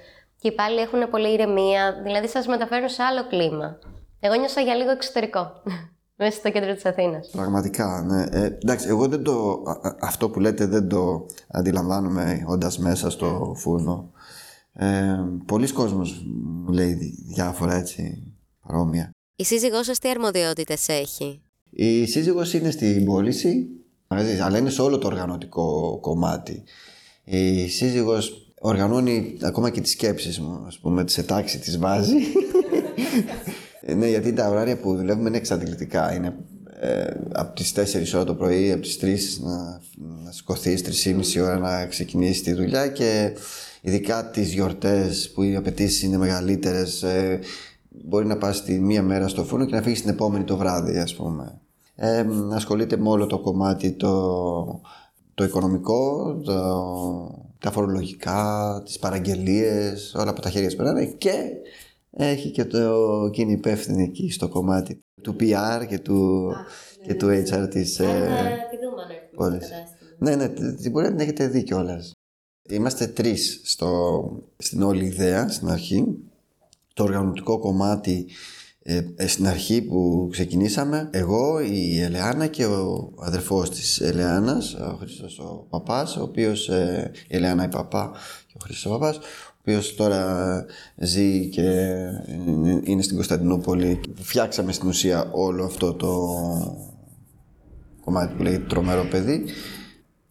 Και 0.41 0.51
πάλι 0.51 0.79
έχουν 0.79 1.09
πολύ 1.09 1.33
ηρεμία, 1.33 2.01
δηλαδή 2.03 2.27
σας 2.27 2.47
μεταφέρουν 2.47 2.89
σε 2.89 3.03
άλλο 3.03 3.27
κλίμα. 3.27 3.79
Εγώ 4.19 4.35
νιώσα 4.35 4.61
για 4.61 4.75
λίγο 4.75 4.91
εξωτερικό. 4.91 5.51
Μέσα 6.17 6.37
στο 6.37 6.51
κέντρο 6.51 6.73
της 6.73 6.85
Αθήνας. 6.85 7.29
Πραγματικά, 7.31 8.03
ναι. 8.07 8.39
Ε, 8.39 8.45
εντάξει, 8.45 8.87
εγώ 8.87 9.07
δεν 9.07 9.23
το, 9.23 9.63
αυτό 9.99 10.29
που 10.29 10.39
λέτε 10.39 10.65
δεν 10.65 10.87
το 10.87 11.25
αντιλαμβάνομαι 11.47 12.43
όντα 12.47 12.71
μέσα 12.77 13.09
στο 13.09 13.55
φούρνο. 13.57 14.11
Ε, 14.73 15.17
πολλοί 15.45 15.71
κόσμος 15.71 16.25
μου 16.65 16.71
λέει 16.71 17.15
διάφορα 17.27 17.75
έτσι 17.75 18.33
παρόμοια. 18.67 19.09
Η 19.35 19.43
σύζυγός 19.43 19.85
σας 19.85 19.99
τι 19.99 20.09
αρμοδιότητες 20.09 20.87
έχει; 20.87 21.41
Η 21.69 22.05
σύζυγος 22.05 22.53
είναι 22.53 22.71
στην 22.71 23.05
πώληση, 23.05 23.67
αλλά 24.43 24.57
είναι 24.57 24.69
σε 24.69 24.81
όλο 24.81 24.97
το 24.97 25.07
οργανωτικό 25.07 25.97
κομμάτι. 26.01 26.63
Η 27.23 27.67
σύζυγος 27.67 28.53
οργανώνει 28.59 29.37
ακόμα 29.41 29.69
και 29.69 29.81
τις 29.81 29.91
σκέψεις 29.91 30.39
μου, 30.39 30.63
ας 30.67 30.79
πούμε, 30.79 31.03
τις 31.03 31.17
ετάξει 31.17 31.59
τις 31.59 31.77
βάζει. 31.77 32.17
ναι, 33.93 34.07
γιατί 34.07 34.33
τα 34.33 34.49
ωράρια 34.49 34.77
που 34.77 34.95
δουλεύουμε 34.95 35.27
είναι 35.27 35.37
εξαντλητικά. 35.37 36.13
Είναι 36.13 36.35
ε, 36.79 37.07
από 37.31 37.55
τις 37.55 37.73
4 37.75 38.15
ώρα 38.15 38.23
το 38.23 38.35
πρωί, 38.35 38.71
από 38.71 38.81
τις 38.81 38.99
3 39.01 39.43
να, 39.45 39.81
να 40.23 40.31
σηκωθείς, 40.31 41.05
3,5 41.35 41.41
ώρα 41.41 41.57
να 41.57 41.85
ξεκινήσεις 41.85 42.43
τη 42.43 42.53
δουλειά 42.53 42.87
και 42.87 43.33
ειδικά 43.81 44.29
τις 44.29 44.53
γιορτές 44.53 45.31
που 45.31 45.43
οι 45.43 45.55
απαιτήσεις 45.55 46.03
είναι 46.03 46.17
μεγαλύτερες, 46.17 47.03
ε, 47.03 47.39
μπορεί 47.89 48.25
να 48.25 48.37
πας 48.37 48.63
τη 48.63 48.79
μία 48.79 49.03
μέρα 49.03 49.27
στο 49.27 49.43
φούρνο 49.43 49.65
και 49.65 49.75
να 49.75 49.81
φύγεις 49.81 50.01
την 50.01 50.09
επόμενη 50.09 50.43
το 50.43 50.57
βράδυ 50.57 50.97
ας 50.97 51.15
πούμε. 51.15 51.59
Ε, 51.95 52.25
ασχολείται 52.51 52.97
με 52.97 53.09
όλο 53.09 53.25
το 53.25 53.39
κομμάτι 53.39 53.91
το, 53.91 54.81
το 55.33 55.43
οικονομικό, 55.43 56.33
το, 56.43 56.53
τα 57.59 57.71
φορολογικά, 57.71 58.81
τις 58.85 58.99
παραγγελίες, 58.99 60.15
όλα 60.17 60.29
από 60.29 60.41
τα 60.41 60.49
χέρια 60.49 60.75
περνάνε 60.75 61.05
και 61.05 61.31
έχει 62.15 62.51
και 62.51 62.65
το 62.65 62.77
εκείνη 63.27 63.51
υπεύθυνη 63.51 64.03
εκεί 64.03 64.31
στο 64.31 64.47
κομμάτι 64.47 64.99
του 65.21 65.35
PR 65.39 65.85
και 65.87 65.99
του, 65.99 66.51
και 67.03 67.13
του 67.13 67.27
HR 67.27 67.67
της... 67.69 67.99
Ε, 67.99 68.27
τη 68.69 68.77
δούμε 68.77 69.59
Ναι, 70.17 70.35
ναι, 70.35 70.49
την 70.49 70.91
μπορεί 70.91 71.05
να 71.05 71.11
την 71.11 71.19
έχετε 71.19 71.47
δει 71.47 71.63
κιόλας. 71.63 72.11
Είμαστε 72.69 73.07
τρεις 73.07 73.61
στο, 73.63 74.21
στην 74.57 74.81
όλη 74.81 75.05
ιδέα 75.05 75.49
στην 75.49 75.69
αρχή. 75.69 76.05
Το 76.93 77.03
οργανωτικό 77.03 77.59
κομμάτι 77.59 78.27
ε, 78.87 79.01
ε, 79.15 79.27
στην 79.27 79.47
αρχή 79.47 79.81
που 79.81 80.27
ξεκινήσαμε, 80.31 81.09
εγώ, 81.11 81.59
η 81.59 82.01
Ελεάνα 82.01 82.47
και 82.47 82.65
ο 82.65 83.13
αδερφός 83.19 83.69
της 83.69 83.99
Ελεάνας, 84.01 84.73
ο 84.73 84.97
Χρήστος 84.99 85.39
ο 85.39 85.67
Παπάς, 85.69 86.17
ο 86.17 86.21
οποίος, 86.21 86.69
ε, 86.69 87.11
η 87.27 87.35
Ελεάνα 87.35 87.63
η 87.63 87.67
Παπά 87.67 88.11
και 88.47 88.53
ο 88.55 88.59
Χρήστος 88.63 88.91
ο 88.91 88.97
Παπάς, 88.97 89.19
ο 89.65 89.71
οποίος 89.71 89.95
τώρα 89.95 90.65
ζει 90.95 91.49
και 91.49 91.61
είναι 92.83 93.01
στην 93.01 93.15
Κωνσταντινούπολη. 93.15 93.99
Φτιάξαμε 94.21 94.71
στην 94.71 94.87
ουσία 94.87 95.29
όλο 95.31 95.65
αυτό 95.65 95.93
το 95.93 96.09
κομμάτι 98.03 98.33
που 98.35 98.43
λέγεται 98.43 98.65
τρομερό 98.67 99.07
παιδί. 99.11 99.43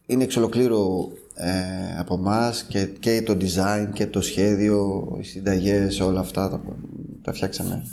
Είναι 0.07 0.25
εξ 0.25 0.37
ολοκλήρου 0.37 1.11
ε, 1.35 1.99
από 1.99 2.15
εμάς 2.15 2.65
και, 2.65 2.87
και 2.87 3.23
το 3.23 3.37
design 3.41 3.89
και 3.93 4.07
το 4.07 4.21
σχέδιο, 4.21 5.09
οι 5.21 5.23
συνταγές, 5.23 6.01
όλα 6.01 6.21
αυτά 6.21 6.51
τα, 6.51 6.63
τα 7.23 7.33
φτιάξαμε. 7.33 7.87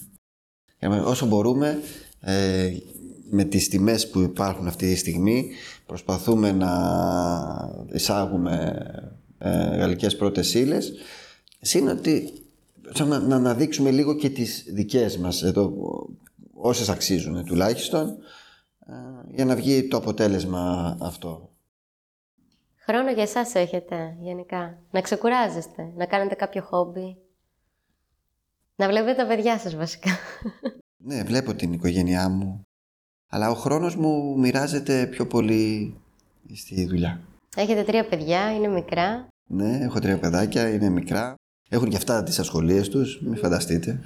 όσο 1.05 1.25
μπορούμε, 1.25 1.79
ε, 2.19 2.69
με 3.29 3.43
τις 3.43 3.69
τιμές 3.69 4.09
που 4.09 4.19
υπάρχουν 4.19 4.67
αυτή 4.67 4.87
τη 4.87 4.95
στιγμή, 4.95 5.49
προσπαθούμε 5.85 6.51
να 6.51 6.71
εισάγουμε 7.91 8.85
ε, 9.37 9.49
γαλλικές 9.77 10.15
πρώτες 10.15 10.53
ύλες, 10.53 10.93
ότι 11.89 12.33
να, 13.05 13.19
να 13.19 13.35
αναδείξουμε 13.35 13.91
λίγο 13.91 14.15
και 14.15 14.29
τις 14.29 14.65
δικές 14.67 15.17
μας, 15.17 15.43
εδώ, 15.43 15.73
όσες 16.53 16.89
αξίζουν 16.89 17.45
τουλάχιστον, 17.45 18.17
ε, 18.87 18.93
για 19.35 19.45
να 19.45 19.55
βγει 19.55 19.87
το 19.87 19.97
αποτέλεσμα 19.97 20.97
αυτό. 21.01 21.49
Χρόνο 22.75 23.11
για 23.11 23.23
εσάς 23.23 23.55
έχετε 23.55 24.17
γενικά. 24.21 24.77
Να 24.91 25.01
ξεκουράζεστε, 25.01 25.91
να 25.95 26.05
κάνετε 26.05 26.35
κάποιο 26.35 26.61
χόμπι. 26.61 27.17
Να 28.75 28.87
βλέπετε 28.87 29.21
τα 29.21 29.27
παιδιά 29.27 29.59
σας 29.59 29.75
βασικά. 29.75 30.09
Ναι, 31.03 31.23
βλέπω 31.23 31.53
την 31.53 31.73
οικογένειά 31.73 32.29
μου. 32.29 32.65
Αλλά 33.27 33.49
ο 33.49 33.53
χρόνος 33.53 33.95
μου 33.95 34.39
μοιράζεται 34.39 35.07
πιο 35.07 35.27
πολύ 35.27 35.95
στη 36.53 36.85
δουλειά. 36.85 37.21
Έχετε 37.55 37.83
τρία 37.83 38.07
παιδιά, 38.07 38.53
είναι 38.53 38.67
μικρά. 38.67 39.27
Ναι, 39.47 39.77
έχω 39.77 39.99
τρία 39.99 40.19
παιδάκια, 40.19 40.69
είναι 40.69 40.89
μικρά. 40.89 41.35
Έχουν 41.73 41.89
και 41.89 41.95
αυτά 41.95 42.23
τις 42.23 42.39
ασχολίες 42.39 42.89
τους, 42.89 43.21
μην 43.21 43.37
φανταστείτε. 43.37 43.99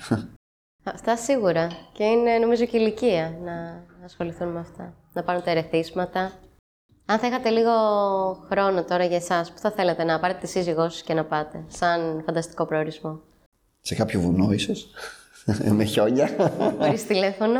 Αυτά 0.83 1.17
σίγουρα. 1.17 1.67
Και 1.93 2.03
είναι 2.03 2.37
νομίζω 2.37 2.65
και 2.65 2.77
ηλικία 2.77 3.37
να 3.43 3.85
ασχοληθούν 4.03 4.47
με 4.47 4.59
αυτά. 4.59 4.93
Να 5.13 5.23
πάρουν 5.23 5.43
τα 5.43 5.51
ερεθίσματα. 5.51 6.31
Αν 7.05 7.19
θα 7.19 7.27
είχατε 7.27 7.49
λίγο 7.49 7.71
χρόνο 8.49 8.83
τώρα 8.83 9.05
για 9.05 9.15
εσάς, 9.15 9.51
που 9.51 9.59
θα 9.59 9.71
θέλατε 9.71 10.03
να 10.03 10.19
πάρετε 10.19 10.39
τη 10.39 10.47
σύζυγό 10.47 10.89
σας 10.89 11.01
και 11.01 11.13
να 11.13 11.25
πάτε, 11.25 11.63
σαν 11.67 12.23
φανταστικό 12.25 12.65
προορισμό; 12.65 13.21
Σε 13.81 13.95
κάποιο 13.95 14.19
βουνό, 14.19 14.51
ίσως; 14.51 14.87
με 15.77 15.83
χιόνια; 15.83 16.29
Χωρίς 16.79 17.05
τηλέφωνο; 17.05 17.59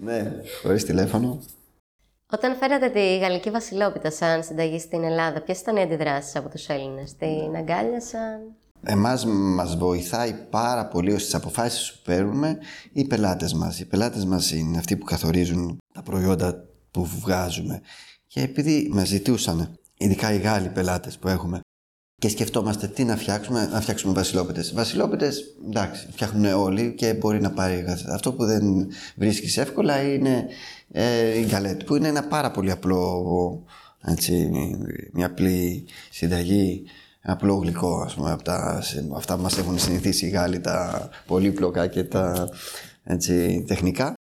ναι, 0.00 0.32
χωρίς 0.62 0.84
τηλέφωνο. 0.84 1.40
Όταν 2.32 2.56
φέρατε 2.56 2.88
τη 2.88 3.18
Γαλλική 3.18 3.50
Βασιλόπιτα 3.50 4.10
σαν 4.10 4.42
συνταγή 4.42 4.78
στην 4.78 5.04
Ελλάδα, 5.04 5.40
ποιες 5.40 5.60
ήταν 5.60 5.76
οι 5.76 5.82
αντιδράσεις 5.82 6.36
από 6.36 6.48
τους 6.48 6.68
Έλληνες, 6.68 7.16
την 7.16 7.56
αγκάλιασαν; 7.56 8.56
Εμάς 8.84 9.26
μας 9.26 9.76
βοηθάει 9.76 10.34
πάρα 10.50 10.86
πολύ 10.86 11.18
στις 11.18 11.34
αποφάσεις 11.34 11.92
που 11.92 11.98
παίρνουμε 12.04 12.58
οι 12.92 13.04
πελάτες 13.04 13.54
μας. 13.54 13.80
Οι 13.80 13.86
πελάτες 13.86 14.24
μας 14.24 14.52
είναι 14.52 14.78
αυτοί 14.78 14.96
που 14.96 15.04
καθορίζουν 15.04 15.78
τα 15.94 16.02
προϊόντα 16.02 16.64
που 16.90 17.04
βγάζουμε. 17.04 17.80
Και 18.26 18.40
επειδή 18.40 18.88
μας 18.92 19.08
ζητούσαν, 19.08 19.78
ειδικά 19.96 20.32
οι 20.32 20.38
Γάλλοι 20.38 20.68
πελάτες 20.68 21.18
που 21.18 21.28
έχουμε, 21.28 21.60
και 22.18 22.28
σκεφτόμαστε 22.28 22.86
τι 22.86 23.04
να 23.04 23.16
φτιάξουμε, 23.16 23.68
να 23.72 23.80
φτιάξουμε 23.80 24.12
βασιλόπιτε. 24.12 24.64
Βασιλόπιτε, 24.74 25.32
εντάξει, 25.68 26.08
φτιάχνουν 26.10 26.52
όλοι 26.52 26.94
και 26.94 27.14
μπορεί 27.14 27.40
να 27.40 27.50
πάρει. 27.50 27.84
Αυτό 28.12 28.32
που 28.32 28.44
δεν 28.44 28.86
βρίσκεις 29.16 29.56
εύκολα 29.56 30.02
είναι 30.02 30.46
ε, 30.92 31.38
η 31.38 31.44
γκαλέτη, 31.44 31.84
που 31.84 31.94
είναι 31.96 32.08
ένα 32.08 32.22
πάρα 32.22 32.50
πολύ 32.50 32.70
απλό, 32.70 33.64
έτσι, 34.06 34.50
μια 35.12 35.26
απλή 35.26 35.86
συνταγή, 36.10 36.82
ένα 36.82 37.03
απλό 37.24 37.54
γλυκό, 37.54 38.02
ας 38.04 38.14
πούμε, 38.14 38.30
από 38.30 38.42
τα, 38.42 38.82
αυτά 39.14 39.36
που 39.36 39.42
μας 39.42 39.58
έχουν 39.58 39.78
συνηθίσει 39.78 40.26
οι 40.26 40.28
Γάλλοι, 40.28 40.60
τα 40.60 41.08
πολύπλοκα 41.26 41.86
και 41.86 42.04
τα 42.04 42.48
έτσι, 43.04 43.64
τεχνικά. 43.66 44.14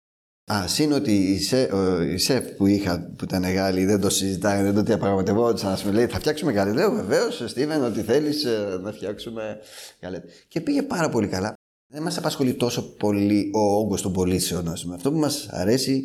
Α, 0.51 0.67
συν 0.67 0.91
ότι 0.91 1.11
η, 1.11 1.39
σε, 1.39 1.69
η 2.13 2.17
σεφ 2.17 2.45
που 2.45 2.65
είχα, 2.65 3.13
που 3.17 3.23
ήταν 3.23 3.53
Γάλλη, 3.53 3.85
δεν 3.85 4.01
το 4.01 4.09
συζητάει, 4.09 4.61
δεν 4.61 4.73
το 4.73 4.81
διαπραγματευόταν. 4.81 5.71
Α 5.71 5.77
μου 5.85 5.91
λέει: 5.91 6.07
Θα 6.07 6.19
φτιάξουμε 6.19 6.51
γάλετ. 6.51 6.75
Λέω: 6.75 6.91
Βεβαίως, 6.91 7.43
Στίβεν, 7.45 7.83
ότι 7.83 8.01
θέλεις 8.01 8.43
ε, 8.43 8.79
να 8.81 8.91
φτιάξουμε 8.91 9.59
γάλετ. 10.01 10.23
Και 10.47 10.61
πήγε 10.61 10.83
πάρα 10.83 11.09
πολύ 11.09 11.27
καλά. 11.27 11.53
Δεν 11.93 12.01
μας 12.01 12.17
απασχολεί 12.17 12.53
τόσο 12.53 12.81
πολύ 12.81 13.51
ο 13.53 13.59
όγκος 13.59 14.01
των 14.01 14.13
πωλήσεων. 14.13 14.67
Αυτό 14.67 15.11
που 15.11 15.17
μας 15.17 15.47
αρέσει, 15.49 16.03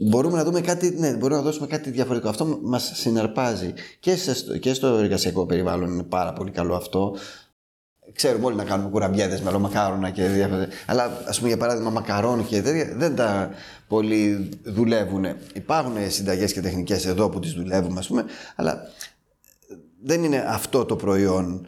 μπορούμε 0.00 0.36
να 0.36 0.44
δούμε 0.44 0.60
κάτι, 0.60 0.94
ναι, 0.98 1.12
μπορούμε 1.12 1.38
να 1.38 1.44
δώσουμε 1.44 1.66
κάτι 1.66 1.90
διαφορετικό. 1.90 2.30
Αυτό 2.30 2.58
μας 2.62 2.92
συναρπάζει. 2.94 3.72
Και, 4.00 4.16
σε, 4.16 4.58
και 4.58 4.74
στο 4.74 4.86
εργασιακό 4.86 5.46
περιβάλλον 5.46 5.92
είναι 5.92 6.02
πάρα 6.02 6.32
πολύ 6.32 6.50
καλό 6.50 6.74
αυτό. 6.74 7.16
Ξέρουμε 8.12 8.44
όλοι 8.44 8.56
να 8.56 8.64
κάνουμε 8.64 8.90
κουραμπιέδες 8.90 9.40
με 9.40 9.58
μακάρονα 9.58 10.10
και 10.10 10.26
διάφορα. 10.26 10.68
Αλλά 10.86 11.22
ας 11.26 11.36
πούμε 11.36 11.48
για 11.48 11.58
παράδειγμα 11.58 11.90
μακαρόνι 11.90 12.42
και 12.42 12.62
τέτοια 12.62 12.94
δεν 12.96 13.16
τα 13.16 13.50
πολύ 13.88 14.48
δουλεύουν. 14.62 15.24
Υπάρχουν 15.54 15.94
συνταγές 16.08 16.52
και 16.52 16.60
τεχνικές 16.60 17.06
εδώ 17.06 17.28
που 17.28 17.38
τις 17.38 17.52
δουλεύουμε, 17.52 17.98
ας 17.98 18.06
πούμε, 18.06 18.24
αλλά 18.56 18.80
δεν 20.02 20.24
είναι 20.24 20.44
αυτό 20.48 20.84
το 20.84 20.96
προϊόν. 20.96 21.66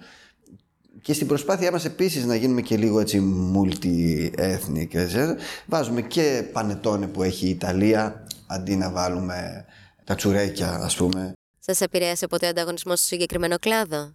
Και 1.02 1.12
στην 1.12 1.26
προσπάθειά 1.26 1.70
μας 1.70 1.84
επίσης 1.84 2.24
να 2.24 2.34
γίνουμε 2.34 2.60
και 2.60 2.76
λίγο 2.76 3.00
έτσι 3.00 3.22
multi-ethnic, 3.54 4.94
ε, 4.94 5.34
βάζουμε 5.66 6.02
και 6.02 6.48
πανετόνε 6.52 7.06
που 7.06 7.22
έχει 7.22 7.46
η 7.46 7.50
Ιταλία, 7.50 8.26
αντί 8.46 8.76
να 8.76 8.90
βάλουμε 8.90 9.64
τα 10.04 10.14
τσουρέκια 10.14 10.68
ας 10.70 10.96
πούμε. 10.96 11.32
Σας 11.58 11.80
επηρέασε 11.80 12.26
ποτέ 12.26 12.46
ο 12.46 12.48
ανταγωνισμός 12.48 12.98
στο 12.98 13.08
συγκεκριμένο 13.08 13.58
κλάδο; 13.58 14.14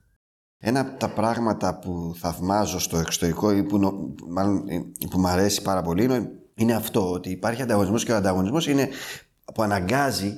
Ένα 0.57 0.79
από 0.79 0.99
τα 0.99 1.09
πράγματα 1.09 1.79
που 1.79 2.15
θαυμάζω 2.19 2.79
στο 2.79 2.97
εξωτερικό 2.97 3.51
ή 3.51 3.63
που, 3.63 3.77
μάλλον, 4.27 4.69
ε, 4.69 4.85
που 5.09 5.19
μου 5.19 5.27
αρέσει 5.27 5.61
πάρα 5.61 5.81
πολύ 5.81 6.31
είναι, 6.55 6.75
αυτό, 6.75 7.11
ότι 7.11 7.29
υπάρχει 7.29 7.61
ανταγωνισμός 7.61 8.05
και 8.05 8.11
ο 8.11 8.15
ανταγωνισμός 8.15 8.67
είναι 8.67 8.89
που 9.53 9.61
αναγκάζει 9.63 10.33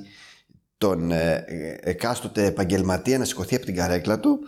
τον 0.78 1.10
ε, 1.10 1.44
εκάστοτε 1.80 2.44
επαγγελματία 2.44 3.18
να 3.18 3.24
σηκωθεί 3.24 3.54
από 3.54 3.64
την 3.64 3.74
καρέκλα 3.74 4.20
του 4.20 4.38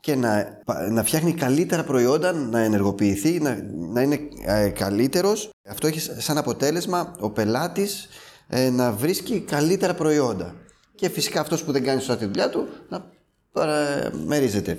και 0.00 0.14
να, 0.14 0.62
να 0.90 1.04
φτιάχνει 1.04 1.32
καλύτερα 1.32 1.84
προϊόντα, 1.84 2.32
να 2.32 2.60
ενεργοποιηθεί, 2.60 3.40
να, 3.40 3.58
να 3.92 4.02
είναι 4.02 4.18
ε, 4.46 4.68
καλύτερος. 4.68 5.50
Αυτό 5.68 5.86
έχει 5.86 6.00
σαν 6.00 6.38
αποτέλεσμα 6.38 7.14
ο 7.20 7.30
πελάτης 7.30 8.08
ε, 8.48 8.70
να 8.70 8.92
βρίσκει 8.92 9.40
καλύτερα 9.40 9.94
προϊόντα. 9.94 10.54
Και 10.94 11.08
φυσικά 11.08 11.40
αυτός 11.40 11.64
που 11.64 11.72
δεν 11.72 11.84
κάνει 11.84 12.00
σωστά 12.00 12.16
τη 12.16 12.24
δουλειά 12.24 12.50
του 12.50 12.68
να 12.88 13.10
παραμερίζεται 13.52 14.78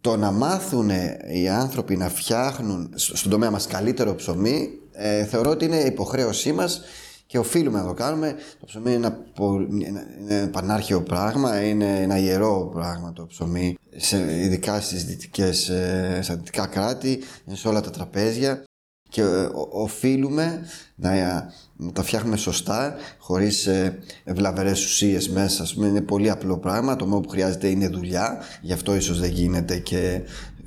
το 0.00 0.16
να 0.16 0.30
μάθουν 0.30 0.90
οι 1.32 1.48
άνθρωποι 1.48 1.96
να 1.96 2.08
φτιάχνουν 2.08 2.92
στον 2.94 3.30
τομέα 3.30 3.50
μας 3.50 3.66
καλύτερο 3.66 4.14
ψωμί 4.14 4.70
ε, 4.92 5.24
θεωρώ 5.24 5.50
ότι 5.50 5.64
είναι 5.64 5.80
υποχρέωσή 5.80 6.52
μας 6.52 6.80
και 7.28 7.38
οφείλουμε 7.38 7.78
να 7.78 7.86
το 7.86 7.94
κάνουμε. 7.94 8.34
Το 8.60 8.66
ψωμί 8.66 8.92
είναι 8.92 9.06
ένα, 9.06 10.06
είναι 10.20 10.46
πανάρχαιο 10.46 11.02
πράγμα, 11.02 11.62
είναι 11.62 12.00
ένα 12.02 12.18
ιερό 12.18 12.70
πράγμα 12.72 13.12
το 13.12 13.26
ψωμί, 13.26 13.76
σε, 13.96 14.40
ειδικά 14.42 14.80
στις 14.80 15.04
δυτικές, 15.04 15.68
ε, 15.68 16.18
στα 16.22 16.36
δυτικά 16.36 16.66
κράτη, 16.66 17.18
σε 17.52 17.68
όλα 17.68 17.80
τα 17.80 17.90
τραπέζια 17.90 18.64
και 19.08 19.20
ε, 19.20 19.48
οφείλουμε 19.70 20.66
να, 20.94 21.12
να 21.76 21.92
τα 21.92 22.02
φτιάχνουμε 22.02 22.36
σωστά, 22.36 22.94
χωρίς 23.18 23.66
ε, 23.66 23.98
βλαβερές 24.26 24.84
ουσίες 24.84 25.28
μέσα. 25.28 25.62
Ας 25.62 25.74
πούμε, 25.74 25.86
είναι 25.86 26.02
πολύ 26.02 26.30
απλό 26.30 26.58
πράγμα, 26.58 26.96
το 26.96 27.06
μόνο 27.06 27.20
που 27.20 27.28
χρειάζεται 27.28 27.68
είναι 27.68 27.88
δουλειά, 27.88 28.42
γι' 28.62 28.72
αυτό 28.72 28.94
ίσως 28.94 29.20
δεν 29.20 29.30
γίνεται 29.30 29.78
και 29.78 30.22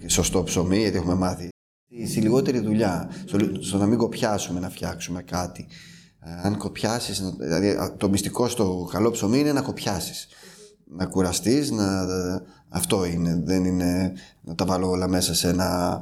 σωστό 0.05 0.43
ψωμί, 0.43 0.77
γιατί 0.77 0.97
έχουμε 0.97 1.15
μάθει. 1.15 1.49
Στη 2.07 2.19
λιγότερη 2.19 2.59
δουλειά, 2.59 3.09
στο, 3.61 3.77
να 3.77 3.85
μην 3.85 3.97
κοπιάσουμε 3.97 4.59
να 4.59 4.69
φτιάξουμε 4.69 5.21
κάτι. 5.21 5.67
Ε, 6.23 6.31
αν 6.43 6.57
κοπιάσεις, 6.57 7.21
δηλαδή 7.37 7.77
το 7.97 8.09
μυστικό 8.09 8.47
στο 8.47 8.89
καλό 8.91 9.11
ψωμί 9.11 9.39
είναι 9.39 9.53
να 9.53 9.61
κοπιάσεις. 9.61 10.27
Να 10.93 11.05
κουραστείς, 11.05 11.71
να, 11.71 12.07
αυτό 12.69 13.05
είναι, 13.05 13.41
δεν 13.43 13.65
είναι 13.65 14.13
να 14.41 14.55
τα 14.55 14.65
βάλω 14.65 14.89
όλα 14.89 15.07
μέσα 15.07 15.35
σε 15.35 15.49
ένα 15.49 16.01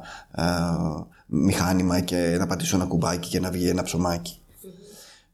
μηχάνημα 1.25 1.99
και 1.99 2.35
να 2.39 2.47
πατήσω 2.47 2.75
ένα 2.75 2.85
κουμπάκι 2.85 3.29
και 3.29 3.39
να 3.39 3.51
βγει 3.51 3.67
ένα 3.67 3.83
ψωμάκι. 3.83 4.41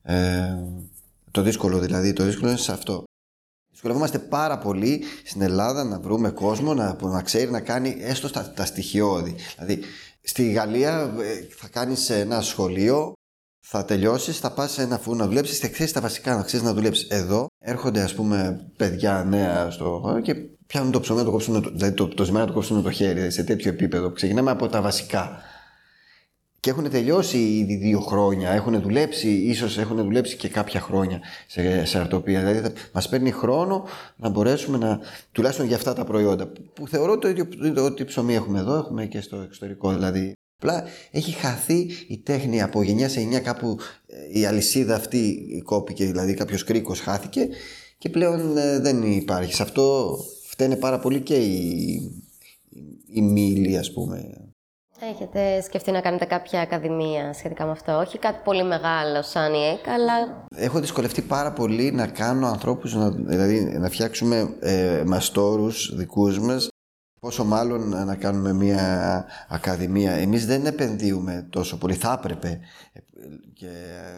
Ε, 0.01 0.55
το 1.31 1.41
δύσκολο 1.41 1.79
δηλαδή, 1.79 2.13
το 2.13 2.23
δύσκολο 2.23 2.49
είναι 2.49 2.59
σε 2.59 2.71
αυτό. 2.71 3.03
Δυσκολευόμαστε 3.71 4.19
πάρα 4.19 4.57
πολύ 4.57 5.01
στην 5.25 5.41
Ελλάδα 5.41 5.83
να 5.83 5.99
βρούμε 5.99 6.29
κόσμο 6.29 6.73
να, 6.73 6.95
που 6.95 7.07
να 7.07 7.21
ξέρει 7.21 7.51
να 7.51 7.59
κάνει 7.59 7.95
έστω 7.99 8.29
τα, 8.29 8.51
τα 8.51 8.65
στοιχειώδη. 8.65 9.35
Δηλαδή, 9.55 9.83
στη 10.21 10.51
Γαλλία 10.51 11.15
ε, 11.19 11.47
θα 11.55 11.67
κάνεις 11.67 12.09
ένα 12.09 12.41
σχολείο, 12.41 13.13
θα 13.67 13.85
τελειώσεις, 13.85 14.39
θα 14.39 14.51
πας 14.51 14.71
σε 14.71 14.81
ένα 14.81 14.97
φούρνο 14.97 15.23
να 15.23 15.27
δουλέψεις, 15.27 15.59
θα 15.59 15.67
ξέρεις 15.67 15.91
τα 15.91 16.01
βασικά, 16.01 16.35
να 16.35 16.43
ξέρεις 16.43 16.65
να 16.65 16.73
δουλέψεις. 16.73 17.07
Εδώ 17.09 17.47
έρχονται, 17.59 18.01
ας 18.01 18.13
πούμε, 18.13 18.65
παιδιά 18.77 19.23
νέα 19.23 19.71
στο 19.71 19.99
χώρο 20.03 20.21
και 20.21 20.35
πιάνουν 20.67 20.91
το 20.91 20.99
ψωμί 20.99 21.19
να 21.19 21.25
το 21.25 21.31
κόψουν, 21.31 21.61
δηλαδή 21.75 21.93
το, 21.93 22.07
το 22.07 22.23
ζυμάρι 22.23 22.41
να 22.41 22.47
το 22.47 22.53
κόψουν 22.53 22.75
με 22.75 22.81
το 22.81 22.91
χέρι, 22.91 23.13
δηλαδή 23.13 23.31
σε 23.31 23.43
τέτοιο 23.43 23.69
επίπεδο. 23.71 24.11
Ξεκινάμε 24.11 24.51
από 24.51 24.67
τα 24.67 24.81
βασικά. 24.81 25.39
Και 26.59 26.69
έχουν 26.69 26.89
τελειώσει 26.89 27.37
ήδη 27.37 27.75
δύο 27.75 27.99
χρόνια, 27.99 28.51
έχουν 28.51 28.81
δουλέψει, 28.81 29.29
ίσως 29.29 29.77
έχουν 29.77 29.97
δουλέψει 29.97 30.35
και 30.35 30.49
κάποια 30.49 30.79
χρόνια 30.79 31.19
σε, 31.47 31.85
σε 31.85 31.99
αρτοπία. 31.99 32.43
Δηλαδή 32.43 32.73
μας 32.93 33.09
παίρνει 33.09 33.31
χρόνο 33.31 33.85
να 34.15 34.29
μπορέσουμε 34.29 34.77
να, 34.77 34.99
τουλάχιστον 35.31 35.67
για 35.67 35.75
αυτά 35.75 35.93
τα 35.93 36.03
προϊόντα, 36.03 36.47
που 36.73 36.87
θεωρώ 36.87 37.17
το 37.17 37.27
ίδιο 37.27 37.47
ότι 37.77 38.05
ψωμί 38.05 38.35
έχουμε 38.35 38.59
εδώ, 38.59 38.75
έχουμε 38.75 39.05
και 39.05 39.21
στο 39.21 39.37
εξωτερικό 39.37 39.93
δηλαδή. 39.93 40.33
Απλά 40.57 40.83
έχει 41.11 41.31
χαθεί 41.31 41.87
η 42.07 42.17
τέχνη 42.17 42.61
από 42.61 42.83
γενιά 42.83 43.09
σε 43.09 43.19
γενιά 43.19 43.39
κάπου 43.39 43.77
ε, 44.07 44.39
η 44.39 44.45
αλυσίδα 44.45 44.95
αυτή 44.95 45.45
κόπηκε, 45.65 46.05
δηλαδή 46.05 46.33
κάποιος 46.33 46.63
κρίκος 46.63 46.99
χάθηκε 46.99 47.47
και 47.97 48.09
πλέον 48.09 48.57
ε, 48.57 48.79
δεν 48.79 49.03
υπάρχει. 49.03 49.53
Σε 49.53 49.63
αυτό 49.63 50.17
φταίνε 50.47 50.75
πάρα 50.75 50.99
πολύ 50.99 51.21
και 51.21 51.35
οι, 51.35 52.11
οι 53.07 53.21
μήλοι 53.21 53.77
ας 53.77 53.93
πούμε. 53.93 54.45
Έχετε 54.99 55.61
σκεφτεί 55.61 55.91
να 55.91 56.01
κάνετε 56.01 56.25
κάποια 56.25 56.61
ακαδημία 56.61 57.33
σχετικά 57.33 57.65
με 57.65 57.71
αυτό, 57.71 57.97
όχι 57.97 58.17
κάτι 58.17 58.39
πολύ 58.43 58.63
μεγάλο 58.63 59.21
σαν 59.21 59.53
η 59.53 59.67
ΕΚ, 59.67 59.87
αλλά... 59.87 60.45
Έχω 60.55 60.79
δυσκολευτεί 60.79 61.21
πάρα 61.21 61.51
πολύ 61.51 61.91
να 61.91 62.07
κάνω 62.07 62.47
ανθρώπους, 62.47 62.93
να, 62.93 63.09
δηλαδή 63.09 63.63
να 63.63 63.89
φτιάξουμε 63.89 64.55
ε, 64.59 65.03
μαστόρους 65.05 65.95
δικούς 65.95 66.39
μας, 66.39 66.67
πόσο 67.25 67.43
μάλλον 67.45 68.05
να 68.05 68.15
κάνουμε 68.15 68.53
μια 68.53 69.25
ακαδημία. 69.47 70.11
Εμείς 70.11 70.45
δεν 70.45 70.65
επενδύουμε 70.65 71.47
τόσο 71.49 71.77
πολύ, 71.77 71.93
θα 71.93 72.19
έπρεπε 72.19 72.59
και 73.53 73.69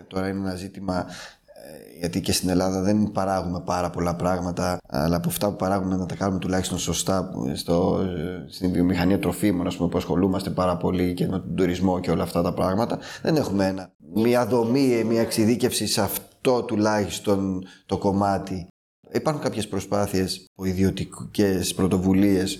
τώρα 0.07 0.27
είναι 0.27 0.39
ένα 0.39 0.55
ζήτημα 0.55 1.05
ε, 1.45 1.99
γιατί 1.99 2.21
και 2.21 2.31
στην 2.31 2.49
Ελλάδα 2.49 2.81
δεν 2.81 3.11
παράγουμε 3.11 3.61
πάρα 3.65 3.89
πολλά 3.89 4.15
πράγματα, 4.15 4.77
αλλά 4.87 5.15
από 5.15 5.29
αυτά 5.29 5.49
που 5.49 5.55
παράγουμε 5.55 5.95
να 5.95 6.05
τα 6.05 6.15
κάνουμε 6.15 6.39
τουλάχιστον 6.39 6.77
σωστά 6.77 7.31
στο, 7.53 7.99
στην 8.47 8.71
βιομηχανία 8.71 9.19
τροφίμων, 9.19 9.67
ας 9.67 9.75
πούμε, 9.75 9.89
που 9.89 9.97
ασχολούμαστε 9.97 10.49
πάρα 10.49 10.77
πολύ 10.77 11.13
και 11.13 11.27
με 11.27 11.39
τον 11.39 11.55
τουρισμό 11.55 11.99
και 11.99 12.11
όλα 12.11 12.23
αυτά 12.23 12.41
τα 12.41 12.53
πράγματα. 12.53 12.99
Δεν 13.21 13.35
έχουμε 13.35 13.65
ένα, 13.67 13.91
μια 14.13 14.45
δομή, 14.45 15.03
μια 15.03 15.21
εξειδίκευση 15.21 15.87
σε 15.87 16.01
αυτό 16.01 16.63
τουλάχιστον 16.63 17.63
το 17.85 17.97
κομμάτι. 17.97 18.67
Υπάρχουν 19.11 19.43
κάποιες 19.43 19.67
προσπάθειες, 19.67 20.45
ιδιωτικές 20.63 21.73
πρωτοβουλίες 21.73 22.55
ε, 22.55 22.59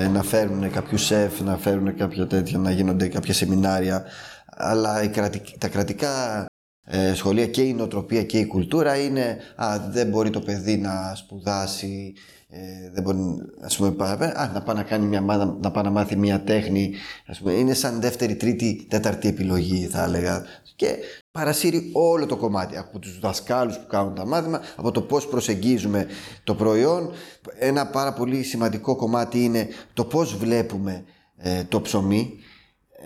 να 0.00 0.22
φέρουν 0.22 0.70
κάποιους 0.70 1.04
σεφ, 1.04 1.40
να 1.40 1.56
φέρουν 1.56 1.96
κάποια 1.96 2.26
τέτοια, 2.26 2.58
να 2.58 2.70
γίνονται 2.70 3.08
κάποια 3.08 3.34
σεμινάρια, 3.34 4.04
αλλά 4.46 5.10
τα 5.58 5.68
κρατικά 5.68 6.46
ε, 6.86 7.14
σχολεία 7.14 7.46
και 7.46 7.62
η 7.62 7.74
νοοτροπία 7.74 8.24
και 8.24 8.38
η 8.38 8.46
κουλτούρα 8.46 8.96
είναι 8.96 9.38
α, 9.56 9.78
δεν 9.90 10.08
μπορεί 10.08 10.30
το 10.30 10.40
παιδί 10.40 10.76
να 10.76 11.14
σπουδάσει 11.14 12.12
ε, 12.48 12.90
δεν 12.92 13.02
μπορεί 13.02 13.18
ας 13.60 13.76
πούμε, 13.76 14.04
α, 14.04 14.50
να 14.54 14.62
πάει 14.62 14.76
να, 14.76 14.82
κάνει 14.82 15.06
μια, 15.06 15.20
να 15.60 15.70
πάει 15.70 15.84
να 15.84 15.90
μάθει 15.90 16.16
μια 16.16 16.40
τέχνη 16.40 16.92
ας 17.26 17.38
πούμε, 17.38 17.52
είναι 17.52 17.74
σαν 17.74 18.00
δεύτερη, 18.00 18.36
τρίτη, 18.36 18.86
τέταρτη 18.88 19.28
επιλογή 19.28 19.86
θα 19.86 20.04
έλεγα 20.04 20.44
και 20.76 20.96
παρασύρει 21.30 21.90
όλο 21.92 22.26
το 22.26 22.36
κομμάτι 22.36 22.76
από 22.76 22.98
τους 22.98 23.18
δασκάλους 23.18 23.78
που 23.78 23.86
κάνουν 23.86 24.14
τα 24.14 24.26
μάθημα 24.26 24.60
από 24.76 24.90
το 24.90 25.00
πώς 25.00 25.26
προσεγγίζουμε 25.26 26.06
το 26.44 26.54
προϊόν 26.54 27.12
ένα 27.58 27.86
πάρα 27.86 28.12
πολύ 28.12 28.42
σημαντικό 28.42 28.96
κομμάτι 28.96 29.44
είναι 29.44 29.68
το 29.92 30.04
πώς 30.04 30.36
βλέπουμε 30.36 31.04
ε, 31.36 31.64
το 31.64 31.80
ψωμί 31.80 32.38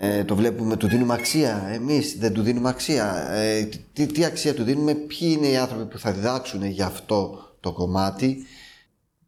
ε, 0.01 0.23
το 0.23 0.35
βλέπουμε, 0.35 0.77
του 0.77 0.87
δίνουμε 0.87 1.13
αξία. 1.13 1.69
Εμείς 1.73 2.17
δεν 2.19 2.33
του 2.33 2.41
δίνουμε 2.41 2.69
αξία. 2.69 3.31
Ε, 3.31 3.69
τι, 3.93 4.05
τι 4.05 4.25
αξία 4.25 4.53
του 4.53 4.63
δίνουμε, 4.63 4.93
ποιοι 4.93 5.35
είναι 5.37 5.47
οι 5.47 5.57
άνθρωποι 5.57 5.85
που 5.85 5.99
θα 5.99 6.11
διδάξουν 6.11 6.65
για 6.65 6.85
αυτό 6.85 7.39
το 7.59 7.71
κομμάτι. 7.71 8.45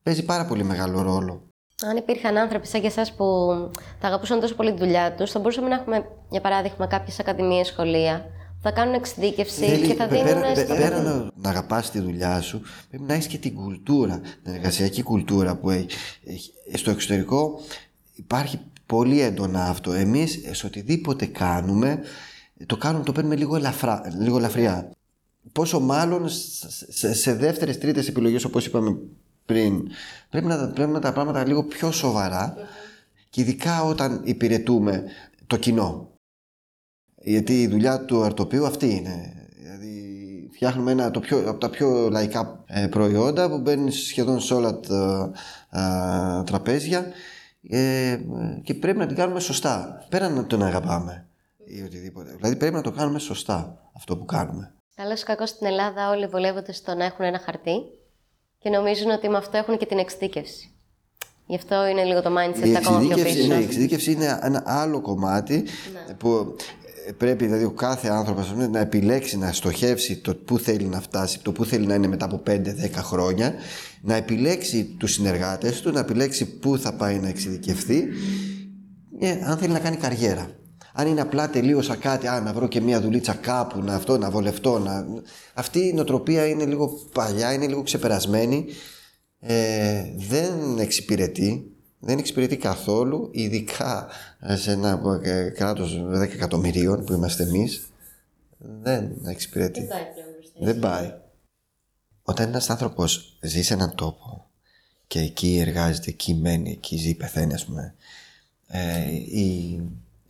Παίζει 0.03 0.25
πάρα 0.25 0.45
πολύ 0.45 0.63
μεγάλο 0.63 1.01
ρόλο. 1.01 1.41
Αν 1.83 1.97
υπήρχαν 1.97 2.37
άνθρωποι 2.37 2.67
σαν 2.67 2.81
και 2.81 2.87
εσάς 2.87 3.13
που 3.13 3.25
θα 3.99 4.07
αγαπούσαν 4.07 4.39
τόσο 4.39 4.55
πολύ 4.55 4.73
τη 4.73 4.79
δουλειά 4.79 5.13
τους, 5.13 5.31
θα 5.31 5.39
μπορούσαμε 5.39 5.67
να 5.67 5.75
έχουμε, 5.75 6.05
για 6.29 6.41
παράδειγμα, 6.41 6.87
κάποιες 6.87 7.19
ακαδημίες, 7.19 7.67
σχολεία 7.67 8.25
που 8.61 8.61
θα 8.61 8.71
κάνουν 8.71 8.93
εξειδίκευση 8.93 9.81
και 9.87 9.93
θα 9.93 10.07
δίνουν. 10.07 10.25
Πέρα, 10.25 10.55
στο... 10.55 10.75
πέρα 10.75 11.01
να, 11.01 11.31
να 11.35 11.49
αγαπάς 11.49 11.91
τη 11.91 11.99
δουλειά 11.99 12.41
σου, 12.41 12.61
πρέπει 12.89 13.03
να 13.03 13.13
έχεις 13.13 13.27
και 13.27 13.37
την 13.37 13.55
κουλτούρα, 13.55 14.21
την 14.43 14.53
εργασιακή 14.53 15.03
κουλτούρα 15.03 15.55
που 15.55 15.69
έχει. 15.69 15.87
Στο 16.73 16.91
εξωτερικό 16.91 17.59
υπάρχει 18.15 18.59
πολύ 18.85 19.21
έντονα 19.21 19.63
αυτό. 19.63 19.93
Εμείς 19.93 20.39
σε 20.51 20.65
οτιδήποτε 20.65 21.25
κάνουμε, 21.25 21.99
το 22.65 22.77
κάνουμε, 22.77 23.03
το 23.03 23.11
παίρνουμε 23.11 23.35
λίγο, 23.35 23.55
ελαφρά, 23.55 24.01
λίγο 24.19 24.37
ελαφριά. 24.37 24.91
Πόσο 25.51 25.79
μάλλον 25.79 26.29
σε, 26.89 27.13
σε 27.13 27.33
δεύτερες, 27.33 27.77
τρίτες 27.77 28.07
επιλογές 28.07 28.43
όπως 28.43 28.65
είπαμε 28.65 28.97
πριν, 29.45 29.87
πρέπει 30.29 30.45
να, 30.47 30.67
πρέπει 30.67 30.91
να 30.91 30.99
τα 30.99 31.13
πράγματα 31.13 31.47
λίγο 31.47 31.63
πιο 31.63 31.91
σοβαρά 31.91 32.55
και 33.29 33.41
ειδικά 33.41 33.83
όταν 33.83 34.21
υπηρετούμε 34.23 35.03
το 35.47 35.57
κοινό. 35.57 36.09
Γιατί 37.15 37.61
η 37.61 37.67
δουλειά 37.67 38.05
του 38.05 38.23
αρτοπείου 38.23 38.65
αυτή 38.65 38.95
είναι. 38.95 39.47
Δηλαδή 39.57 40.49
φτιάχνουμε 40.53 40.91
ένα 40.91 41.11
το 41.11 41.19
πιο, 41.19 41.49
από 41.49 41.59
τα 41.59 41.69
πιο 41.69 42.09
λαϊκά 42.09 42.63
ε, 42.65 42.87
προϊόντα 42.87 43.49
που 43.49 43.57
μπαίνει 43.59 43.91
σχεδόν 43.91 44.39
σε 44.39 44.53
όλα 44.53 44.79
τα 44.79 45.31
τραπέζια 46.45 47.05
ε, 47.69 48.19
και 48.63 48.73
πρέπει 48.73 48.97
να 48.97 49.05
την 49.05 49.15
κάνουμε 49.15 49.39
σωστά. 49.39 50.05
Πέραν 50.09 50.33
να 50.33 50.45
τον 50.45 50.63
αγαπάμε 50.63 51.27
ή 51.65 51.81
οτιδήποτε. 51.81 52.33
Δηλαδή 52.35 52.55
πρέπει 52.55 52.73
να 52.73 52.81
το 52.81 52.91
κάνουμε 52.91 53.19
σωστά 53.19 53.89
αυτό 53.95 54.17
που 54.17 54.25
κάνουμε. 54.25 54.73
Καλό 54.95 55.13
ή 55.13 55.23
κακό 55.23 55.45
στην 55.45 55.67
Ελλάδα 55.67 56.09
όλοι 56.09 56.27
βολεύονται 56.27 56.71
στο 56.71 56.93
να 56.93 57.05
έχουν 57.05 57.25
ένα 57.25 57.39
χαρτί 57.39 57.81
και 58.61 58.69
νομίζουν 58.69 59.09
ότι 59.09 59.29
με 59.29 59.37
αυτό 59.37 59.57
έχουν 59.57 59.77
και 59.77 59.85
την 59.85 59.97
εξειδίκευση. 59.97 60.71
Γι' 61.45 61.55
αυτό 61.55 61.87
είναι 61.87 62.03
λίγο 62.03 62.21
το 62.21 62.29
mindset 62.29 62.73
ακόμα 62.77 62.99
πιο 62.99 63.23
πίσω. 63.23 63.47
Ναι, 63.47 63.55
η 63.55 63.63
εξειδίκευση 63.63 64.11
είναι 64.11 64.39
ένα 64.41 64.63
άλλο 64.65 65.01
κομμάτι 65.01 65.55
ναι. 65.55 66.13
που 66.13 66.55
πρέπει 67.17 67.45
δηλαδή 67.45 67.63
ο 67.63 67.71
κάθε 67.71 68.07
άνθρωπος 68.07 68.53
να 68.55 68.79
επιλέξει, 68.79 69.37
να 69.37 69.51
στοχεύσει 69.51 70.17
το 70.17 70.35
πού 70.35 70.59
θέλει 70.59 70.85
να 70.85 71.01
φτάσει, 71.01 71.39
το 71.41 71.51
πού 71.51 71.65
θέλει 71.65 71.85
να 71.85 71.93
είναι 71.93 72.07
μετά 72.07 72.25
από 72.25 72.43
5-10 72.47 72.59
χρόνια, 72.93 73.53
να 74.01 74.15
επιλέξει 74.15 74.83
τους 74.83 75.11
συνεργάτες 75.11 75.81
του, 75.81 75.91
να 75.91 75.99
επιλέξει 75.99 76.45
πού 76.45 76.77
θα 76.77 76.93
πάει 76.93 77.19
να 77.19 77.27
εξειδικευθεί, 77.27 78.07
ε, 79.19 79.39
αν 79.43 79.57
θέλει 79.57 79.73
να 79.73 79.79
κάνει 79.79 79.95
καριέρα. 79.95 80.49
Αν 80.93 81.07
είναι 81.07 81.21
απλά 81.21 81.49
τελείωσα 81.49 81.95
κάτι, 81.95 82.27
α, 82.27 82.41
να 82.41 82.53
βρω 82.53 82.67
και 82.67 82.81
μια 82.81 83.01
δουλίτσα 83.01 83.33
κάπου, 83.33 83.81
να 83.83 83.95
αυτό, 83.95 84.17
να 84.17 84.29
βολευτώ. 84.29 84.79
Να... 84.79 85.05
Αυτή 85.53 85.79
η 85.79 85.93
νοοτροπία 85.93 86.47
είναι 86.47 86.65
λίγο 86.65 86.87
παλιά, 87.13 87.53
είναι 87.53 87.67
λίγο 87.67 87.83
ξεπερασμένη. 87.83 88.65
Ε, 89.39 90.03
δεν 90.17 90.79
εξυπηρετεί 90.79 91.71
δεν 92.03 92.17
εξυπηρετεί 92.17 92.57
καθόλου, 92.57 93.29
ειδικά 93.31 94.07
σε 94.55 94.71
ένα 94.71 95.19
ε, 95.23 95.49
κράτος 95.49 96.03
10 96.07 96.21
εκατομμυρίων 96.21 97.05
που 97.05 97.13
είμαστε 97.13 97.43
εμείς. 97.43 97.91
Δεν 98.57 99.17
εξυπηρετεί. 99.25 99.79
Δεν 99.79 99.89
πάει 99.89 100.05
Δεν 100.59 100.79
πάει. 100.79 101.13
Όταν 102.23 102.47
ένας 102.47 102.69
άνθρωπος 102.69 103.37
ζει 103.41 103.63
σε 103.63 103.73
έναν 103.73 103.95
τόπο 103.95 104.49
και 105.07 105.19
εκεί 105.19 105.57
εργάζεται, 105.57 106.09
εκεί 106.09 106.33
μένει, 106.33 106.71
εκεί 106.71 106.97
ζει, 106.97 107.15
πεθαίνει, 107.15 107.53
ας 107.53 107.65
πούμε, 107.65 107.95
ε, 108.67 109.11
η 109.11 109.81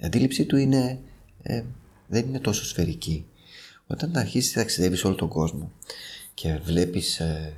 αντίληψή 0.02 0.46
του 0.46 0.58
είναι, 0.58 1.00
ε, 1.42 1.64
δεν 2.08 2.28
είναι 2.28 2.40
τόσο 2.40 2.66
σφαιρική. 2.66 3.26
Όταν 3.88 4.18
αρχίσεις 4.18 4.56
να 4.56 4.62
ταξιδεύεις 4.62 5.04
όλο 5.04 5.16
τον 5.16 5.28
κόσμο 5.28 5.72
και 6.34 6.58
βλέπεις 6.64 7.20
ε, 7.20 7.54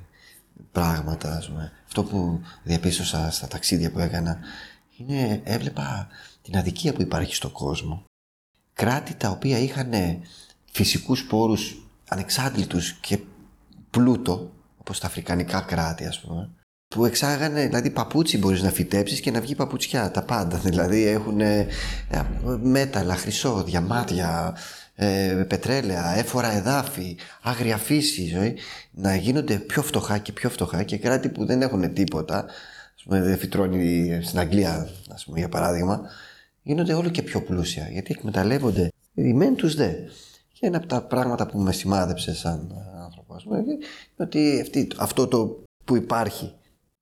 πράγματα, 0.71 1.37
ας 1.37 1.47
πούμε. 1.47 1.71
Αυτό 1.85 2.03
που 2.03 2.41
διαπίστωσα 2.63 3.31
στα 3.31 3.47
ταξίδια 3.47 3.91
που 3.91 3.99
έκανα 3.99 4.39
είναι, 4.97 5.41
έβλεπα 5.43 6.07
την 6.41 6.57
αδικία 6.57 6.93
που 6.93 7.01
υπάρχει 7.01 7.35
στον 7.35 7.51
κόσμο. 7.51 8.03
Κράτη 8.73 9.13
τα 9.13 9.29
οποία 9.29 9.57
είχαν 9.57 9.91
φυσικούς 10.71 11.25
πόρους 11.25 11.87
ανεξάντλητους 12.09 12.93
και 12.93 13.19
πλούτο, 13.89 14.51
όπως 14.77 14.99
τα 14.99 15.07
αφρικανικά 15.07 15.61
κράτη 15.61 16.05
ας 16.05 16.19
πούμε, 16.19 16.49
που 16.93 17.05
εξάγανε, 17.05 17.65
δηλαδή 17.65 17.89
παπούτσι 17.89 18.37
μπορείς 18.37 18.61
να 18.61 18.69
φυτέψεις 18.69 19.19
και 19.19 19.31
να 19.31 19.41
βγει 19.41 19.55
παπουτσιά, 19.55 20.11
τα 20.11 20.21
πάντα. 20.21 20.57
Δηλαδή 20.57 21.05
έχουν 21.05 21.41
ε, 21.41 21.67
μέταλλα, 22.61 23.15
χρυσό, 23.15 23.63
διαμάτια, 23.63 24.55
ε, 24.95 25.45
πετρέλαια, 25.47 26.17
έφορα 26.17 26.51
εδάφη, 26.51 27.17
άγρια 27.41 27.77
φύση, 27.77 28.27
ζωή, 28.27 28.57
να 28.91 29.15
γίνονται 29.15 29.55
πιο 29.55 29.81
φτωχά 29.81 30.17
και 30.17 30.31
πιο 30.31 30.49
φτωχά 30.49 30.83
και 30.83 30.97
κράτη 30.97 31.29
που 31.29 31.45
δεν 31.45 31.61
έχουν 31.61 31.93
τίποτα, 31.93 32.45
ας 32.95 33.03
πούμε 33.03 33.21
δεν 33.21 33.37
φυτρώνει 33.37 34.19
στην 34.23 34.39
Αγγλία, 34.39 34.89
ας 35.13 35.25
πούμε, 35.25 35.39
για 35.39 35.49
παράδειγμα, 35.49 36.01
γίνονται 36.61 36.93
όλο 36.93 37.09
και 37.09 37.21
πιο 37.21 37.41
πλούσια, 37.41 37.87
γιατί 37.91 38.13
εκμεταλλεύονται 38.17 38.91
οι 39.13 39.33
μεν 39.33 39.55
τους 39.55 39.75
δε. 39.75 39.91
Και 40.53 40.65
ένα 40.65 40.77
από 40.77 40.87
τα 40.87 41.01
πράγματα 41.01 41.47
που 41.47 41.59
με 41.59 41.71
σημάδεψε 41.71 42.35
σαν 42.35 42.71
άνθρωπο, 43.03 43.33
ας 43.33 43.43
πούμε, 43.43 43.57
είναι 43.57 43.77
ότι 44.17 44.59
αυτή, 44.61 44.87
αυτό 44.97 45.27
το 45.27 45.63
που 45.85 45.95
υπάρχει 45.95 46.53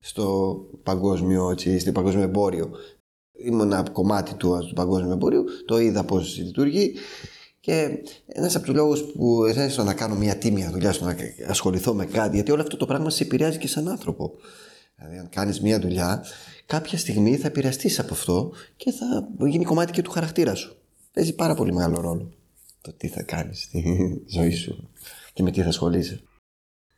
στο 0.02 0.58
παγκόσμιο, 0.84 1.50
έτσι, 1.50 1.80
στο 1.80 1.92
παγκόσμιο 1.92 2.24
εμπόριο, 2.24 2.72
ήμουν 3.34 3.72
ένα 3.72 3.90
κομμάτι 3.92 4.34
του, 4.34 4.66
του 4.68 4.74
παγκόσμιου 4.74 5.12
εμπορίου, 5.12 5.44
το 5.66 5.80
είδα 5.80 6.04
πώς 6.04 6.38
λειτουργεί 6.38 6.94
και 7.60 8.04
ένας 8.26 8.56
από 8.56 8.66
τους 8.66 8.76
λόγους 8.76 9.02
που 9.02 9.46
ήθελα 9.46 9.84
να 9.84 9.94
κάνω 9.94 10.16
μια 10.16 10.38
τίμια 10.38 10.72
δουλειά, 10.72 10.92
στο 10.92 11.06
να 11.06 11.16
ασχοληθώ 11.48 11.94
με 11.94 12.06
κάτι, 12.06 12.36
γιατί 12.36 12.52
όλο 12.52 12.62
αυτό 12.62 12.78
το 12.78 12.86
πράγμα 12.86 13.10
σε 13.10 13.24
επηρεάζει 13.24 13.58
και 13.58 13.68
σαν 13.68 13.88
άνθρωπο. 13.88 14.34
Δηλαδή, 14.96 15.18
αν 15.18 15.30
κάνεις 15.30 15.62
μία 15.62 15.80
δουλειά, 15.80 16.26
κάποια 16.66 16.98
στιγμή 16.98 17.38
θα 17.38 17.48
επηρεαστείς 17.48 18.00
από 18.00 18.14
αυτό 18.14 18.52
και 18.76 18.92
θα 18.92 19.28
γίνει 19.48 19.64
κομμάτι 19.64 19.92
και 19.92 20.02
του 20.02 20.12
χαρακτήρα 20.12 20.56
σου. 20.56 20.76
Παίζει 21.14 21.36
πάρα 21.36 21.56
πολύ 21.56 21.74
μεγάλο 21.74 22.02
ρόλο 22.02 22.32
το 22.82 22.94
τι 22.94 23.08
θα 23.08 23.24
κάνεις 23.24 23.62
στη 23.62 23.84
ζωή 24.36 24.52
σου 24.52 24.90
και 25.34 25.44
με 25.44 25.52
τι 25.52 25.62
θα 25.62 25.68
ασχολείσαι. 25.68 26.22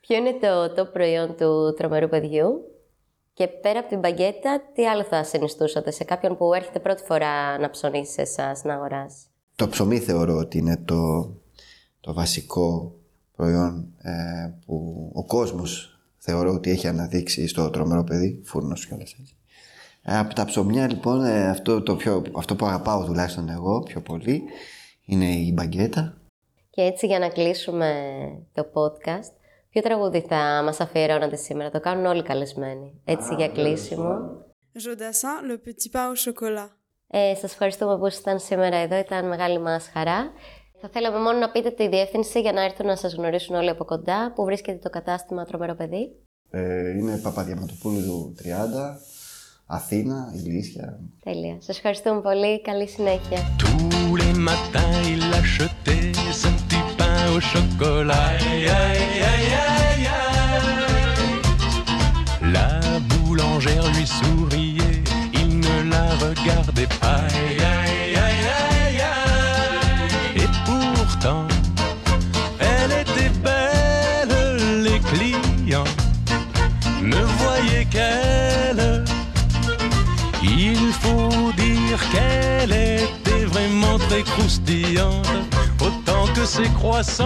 Ποιο 0.01 0.17
είναι 0.17 0.33
το, 0.41 0.73
το 0.73 0.85
προϊόν 0.85 1.35
του 1.35 1.73
τρομερού 1.77 2.09
παιδιού; 2.09 2.72
Και 3.33 3.47
πέρα 3.47 3.79
από 3.79 3.87
την 3.89 3.99
μπαγκέτα, 3.99 4.61
τι 4.73 4.87
άλλο 4.87 5.03
θα 5.03 5.23
συνιστούσατε 5.23 5.91
σε 5.91 6.03
κάποιον 6.03 6.37
που 6.37 6.53
έρχεται 6.53 6.79
πρώτη 6.79 7.03
φορά 7.03 7.57
να 7.57 7.69
ψωνίσει 7.69 8.11
σε 8.11 8.21
εσάς 8.21 8.63
να 8.63 8.73
αγοράσει; 8.73 9.25
Το 9.55 9.67
ψωμί 9.67 9.99
θεωρώ 9.99 10.35
ότι 10.35 10.57
είναι 10.57 10.77
το, 10.85 11.33
το 11.99 12.13
βασικό 12.13 12.95
προϊόν 13.35 13.93
ε, 14.01 14.11
που 14.65 15.09
ο 15.13 15.25
κόσμος 15.25 15.99
θεωρώ 16.17 16.53
ότι 16.53 16.69
έχει 16.69 16.87
αναδείξει 16.87 17.47
στο 17.47 17.69
τρομερό 17.69 18.03
παιδί, 18.03 18.41
φούρνος 18.45 18.87
και 18.87 18.93
όλα 18.93 19.01
έτσι. 19.01 19.37
Ε, 20.01 20.17
από 20.17 20.33
τα 20.33 20.45
ψωμιά 20.45 20.87
λοιπόν, 20.87 21.25
ε, 21.25 21.49
αυτό, 21.49 21.81
το 21.81 21.95
πιο, 21.95 22.23
αυτό 22.35 22.55
που 22.55 22.65
αγαπάω 22.65 23.05
τουλάχιστον 23.05 23.49
εγώ 23.49 23.79
πιο 23.79 24.01
πολύ, 24.01 24.43
είναι 25.05 25.25
η 25.25 25.51
μπαγκέτα. 25.53 26.17
Και 26.69 26.81
έτσι 26.81 27.05
για 27.05 27.19
να 27.19 27.29
κλείσουμε 27.29 27.91
το 28.53 28.65
podcast, 28.73 29.33
ποιο 29.73 29.81
τραγούδι 29.81 30.25
θα 30.27 30.61
μας 30.63 30.79
αφιερώνατε 30.79 31.35
σήμερα, 31.35 31.69
το 31.69 31.79
κάνουν 31.79 32.05
όλοι 32.05 32.23
καλεσμένοι. 32.23 33.01
Έτσι 33.05 33.35
για 33.35 33.47
κλείσιμο. 33.47 34.19
Jodassin, 34.83 35.37
le 35.49 35.55
petit 35.65 35.89
pain 35.93 36.07
au 36.11 36.15
chocolat. 36.25 36.69
Ε, 37.07 37.35
σας 37.35 37.51
ευχαριστούμε 37.51 37.97
που 37.97 38.05
ήσασταν 38.07 38.39
σήμερα 38.39 38.75
εδώ, 38.75 38.97
ήταν 38.97 39.27
μεγάλη 39.27 39.59
μας 39.59 39.89
χαρά. 39.93 40.31
Θα 40.81 40.89
θέλαμε 40.89 41.19
μόνο 41.19 41.37
να 41.37 41.49
πείτε 41.49 41.69
τη 41.69 41.87
διεύθυνση 41.87 42.39
για 42.41 42.51
να 42.51 42.63
έρθουν 42.63 42.85
να 42.85 42.95
σας 42.95 43.13
γνωρίσουν 43.15 43.55
όλοι 43.55 43.69
από 43.69 43.85
κοντά, 43.85 44.31
που 44.35 44.43
βρίσκεται 44.43 44.77
το 44.77 44.89
κατάστημα 44.89 45.45
Τρομερό 45.45 45.75
Παιδί; 45.75 46.15
Ε, 46.49 46.89
είναι 46.89 47.17
Παπαδιαματοπούλου 47.17 48.35
30, 48.43 48.99
Αθήνα, 49.65 50.31
Ηλίσια. 50.35 50.99
Τέλεια. 51.23 51.55
Σας 51.59 51.75
ευχαριστούμε 51.75 52.21
πολύ. 52.21 52.61
Καλή 52.61 52.87
συνέχεια. 52.87 53.37
Tous 53.57 54.15
les 54.21 54.35
matins, 54.47 54.97
il 55.13 55.23
achetait 55.41 56.13
son 56.41 56.51
petit 56.51 56.61
pain 56.61 56.62
au 57.35 57.39
chocolat. 57.39 58.13
Aïe, 58.13 58.67
aïe, 58.67 59.21
aïe, 59.31 59.53
aïe, 59.65 60.07
aïe. 60.07 60.71
La 62.51 62.69
boulangère 63.09 63.87
lui 63.95 64.05
souriait, 64.05 65.03
il 65.33 65.59
ne 65.59 65.75
la 65.89 66.05
regardait 66.25 66.91
pas. 67.01 67.21
Aïe, 67.27 67.57
aïe, 67.77 68.15
aïe, 68.25 68.45
aïe, 68.59 69.01
aïe. 69.01 70.43
Et 70.43 70.49
pourtant, 70.67 71.47
elle 72.59 72.93
était 73.03 73.33
belle, 73.47 74.83
les 74.83 74.99
clients 75.11 75.91
ne 77.01 77.21
voyaient 77.39 77.85
qu'elle. 77.85 79.03
Il 80.43 80.91
faut 81.01 81.51
dire 81.57 81.99
qu'elle 82.11 82.71
était 82.71 83.45
vraiment 83.45 83.97
très 83.97 84.23
croustillante, 84.23 85.27
que 86.33 86.45
ses 86.45 86.69
croissants. 86.69 87.25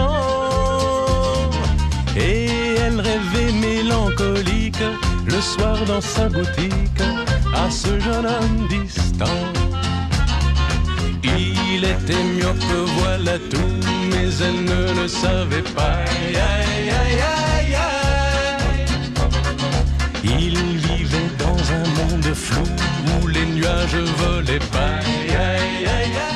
Et 2.16 2.46
elle 2.76 3.00
rêvait 3.00 3.52
mélancolique 3.52 4.82
le 5.26 5.40
soir 5.40 5.76
dans 5.86 6.00
sa 6.00 6.28
boutique 6.28 7.02
à 7.54 7.70
ce 7.70 7.98
jeune 8.00 8.26
homme 8.26 8.68
distant. 8.68 9.40
Il 11.22 11.84
était 11.84 12.24
myope, 12.36 12.56
voilà 12.98 13.38
tout, 13.50 13.74
mais 14.10 14.28
elle 14.40 14.64
ne 14.64 15.00
le 15.00 15.08
savait 15.08 15.62
pas. 15.76 16.00
Aïe, 16.06 16.36
aïe, 16.36 16.90
aïe, 16.90 17.74
aïe. 17.74 18.86
Il 20.24 20.58
vivait 20.78 21.30
dans 21.38 21.60
un 21.78 21.86
monde 21.98 22.34
flou 22.34 22.68
où 23.22 23.26
les 23.28 23.46
nuages 23.46 24.02
volaient 24.16 24.66
pas. 24.72 24.98
Aïe, 25.00 25.36
aïe, 25.36 25.86
aïe. 25.86 26.27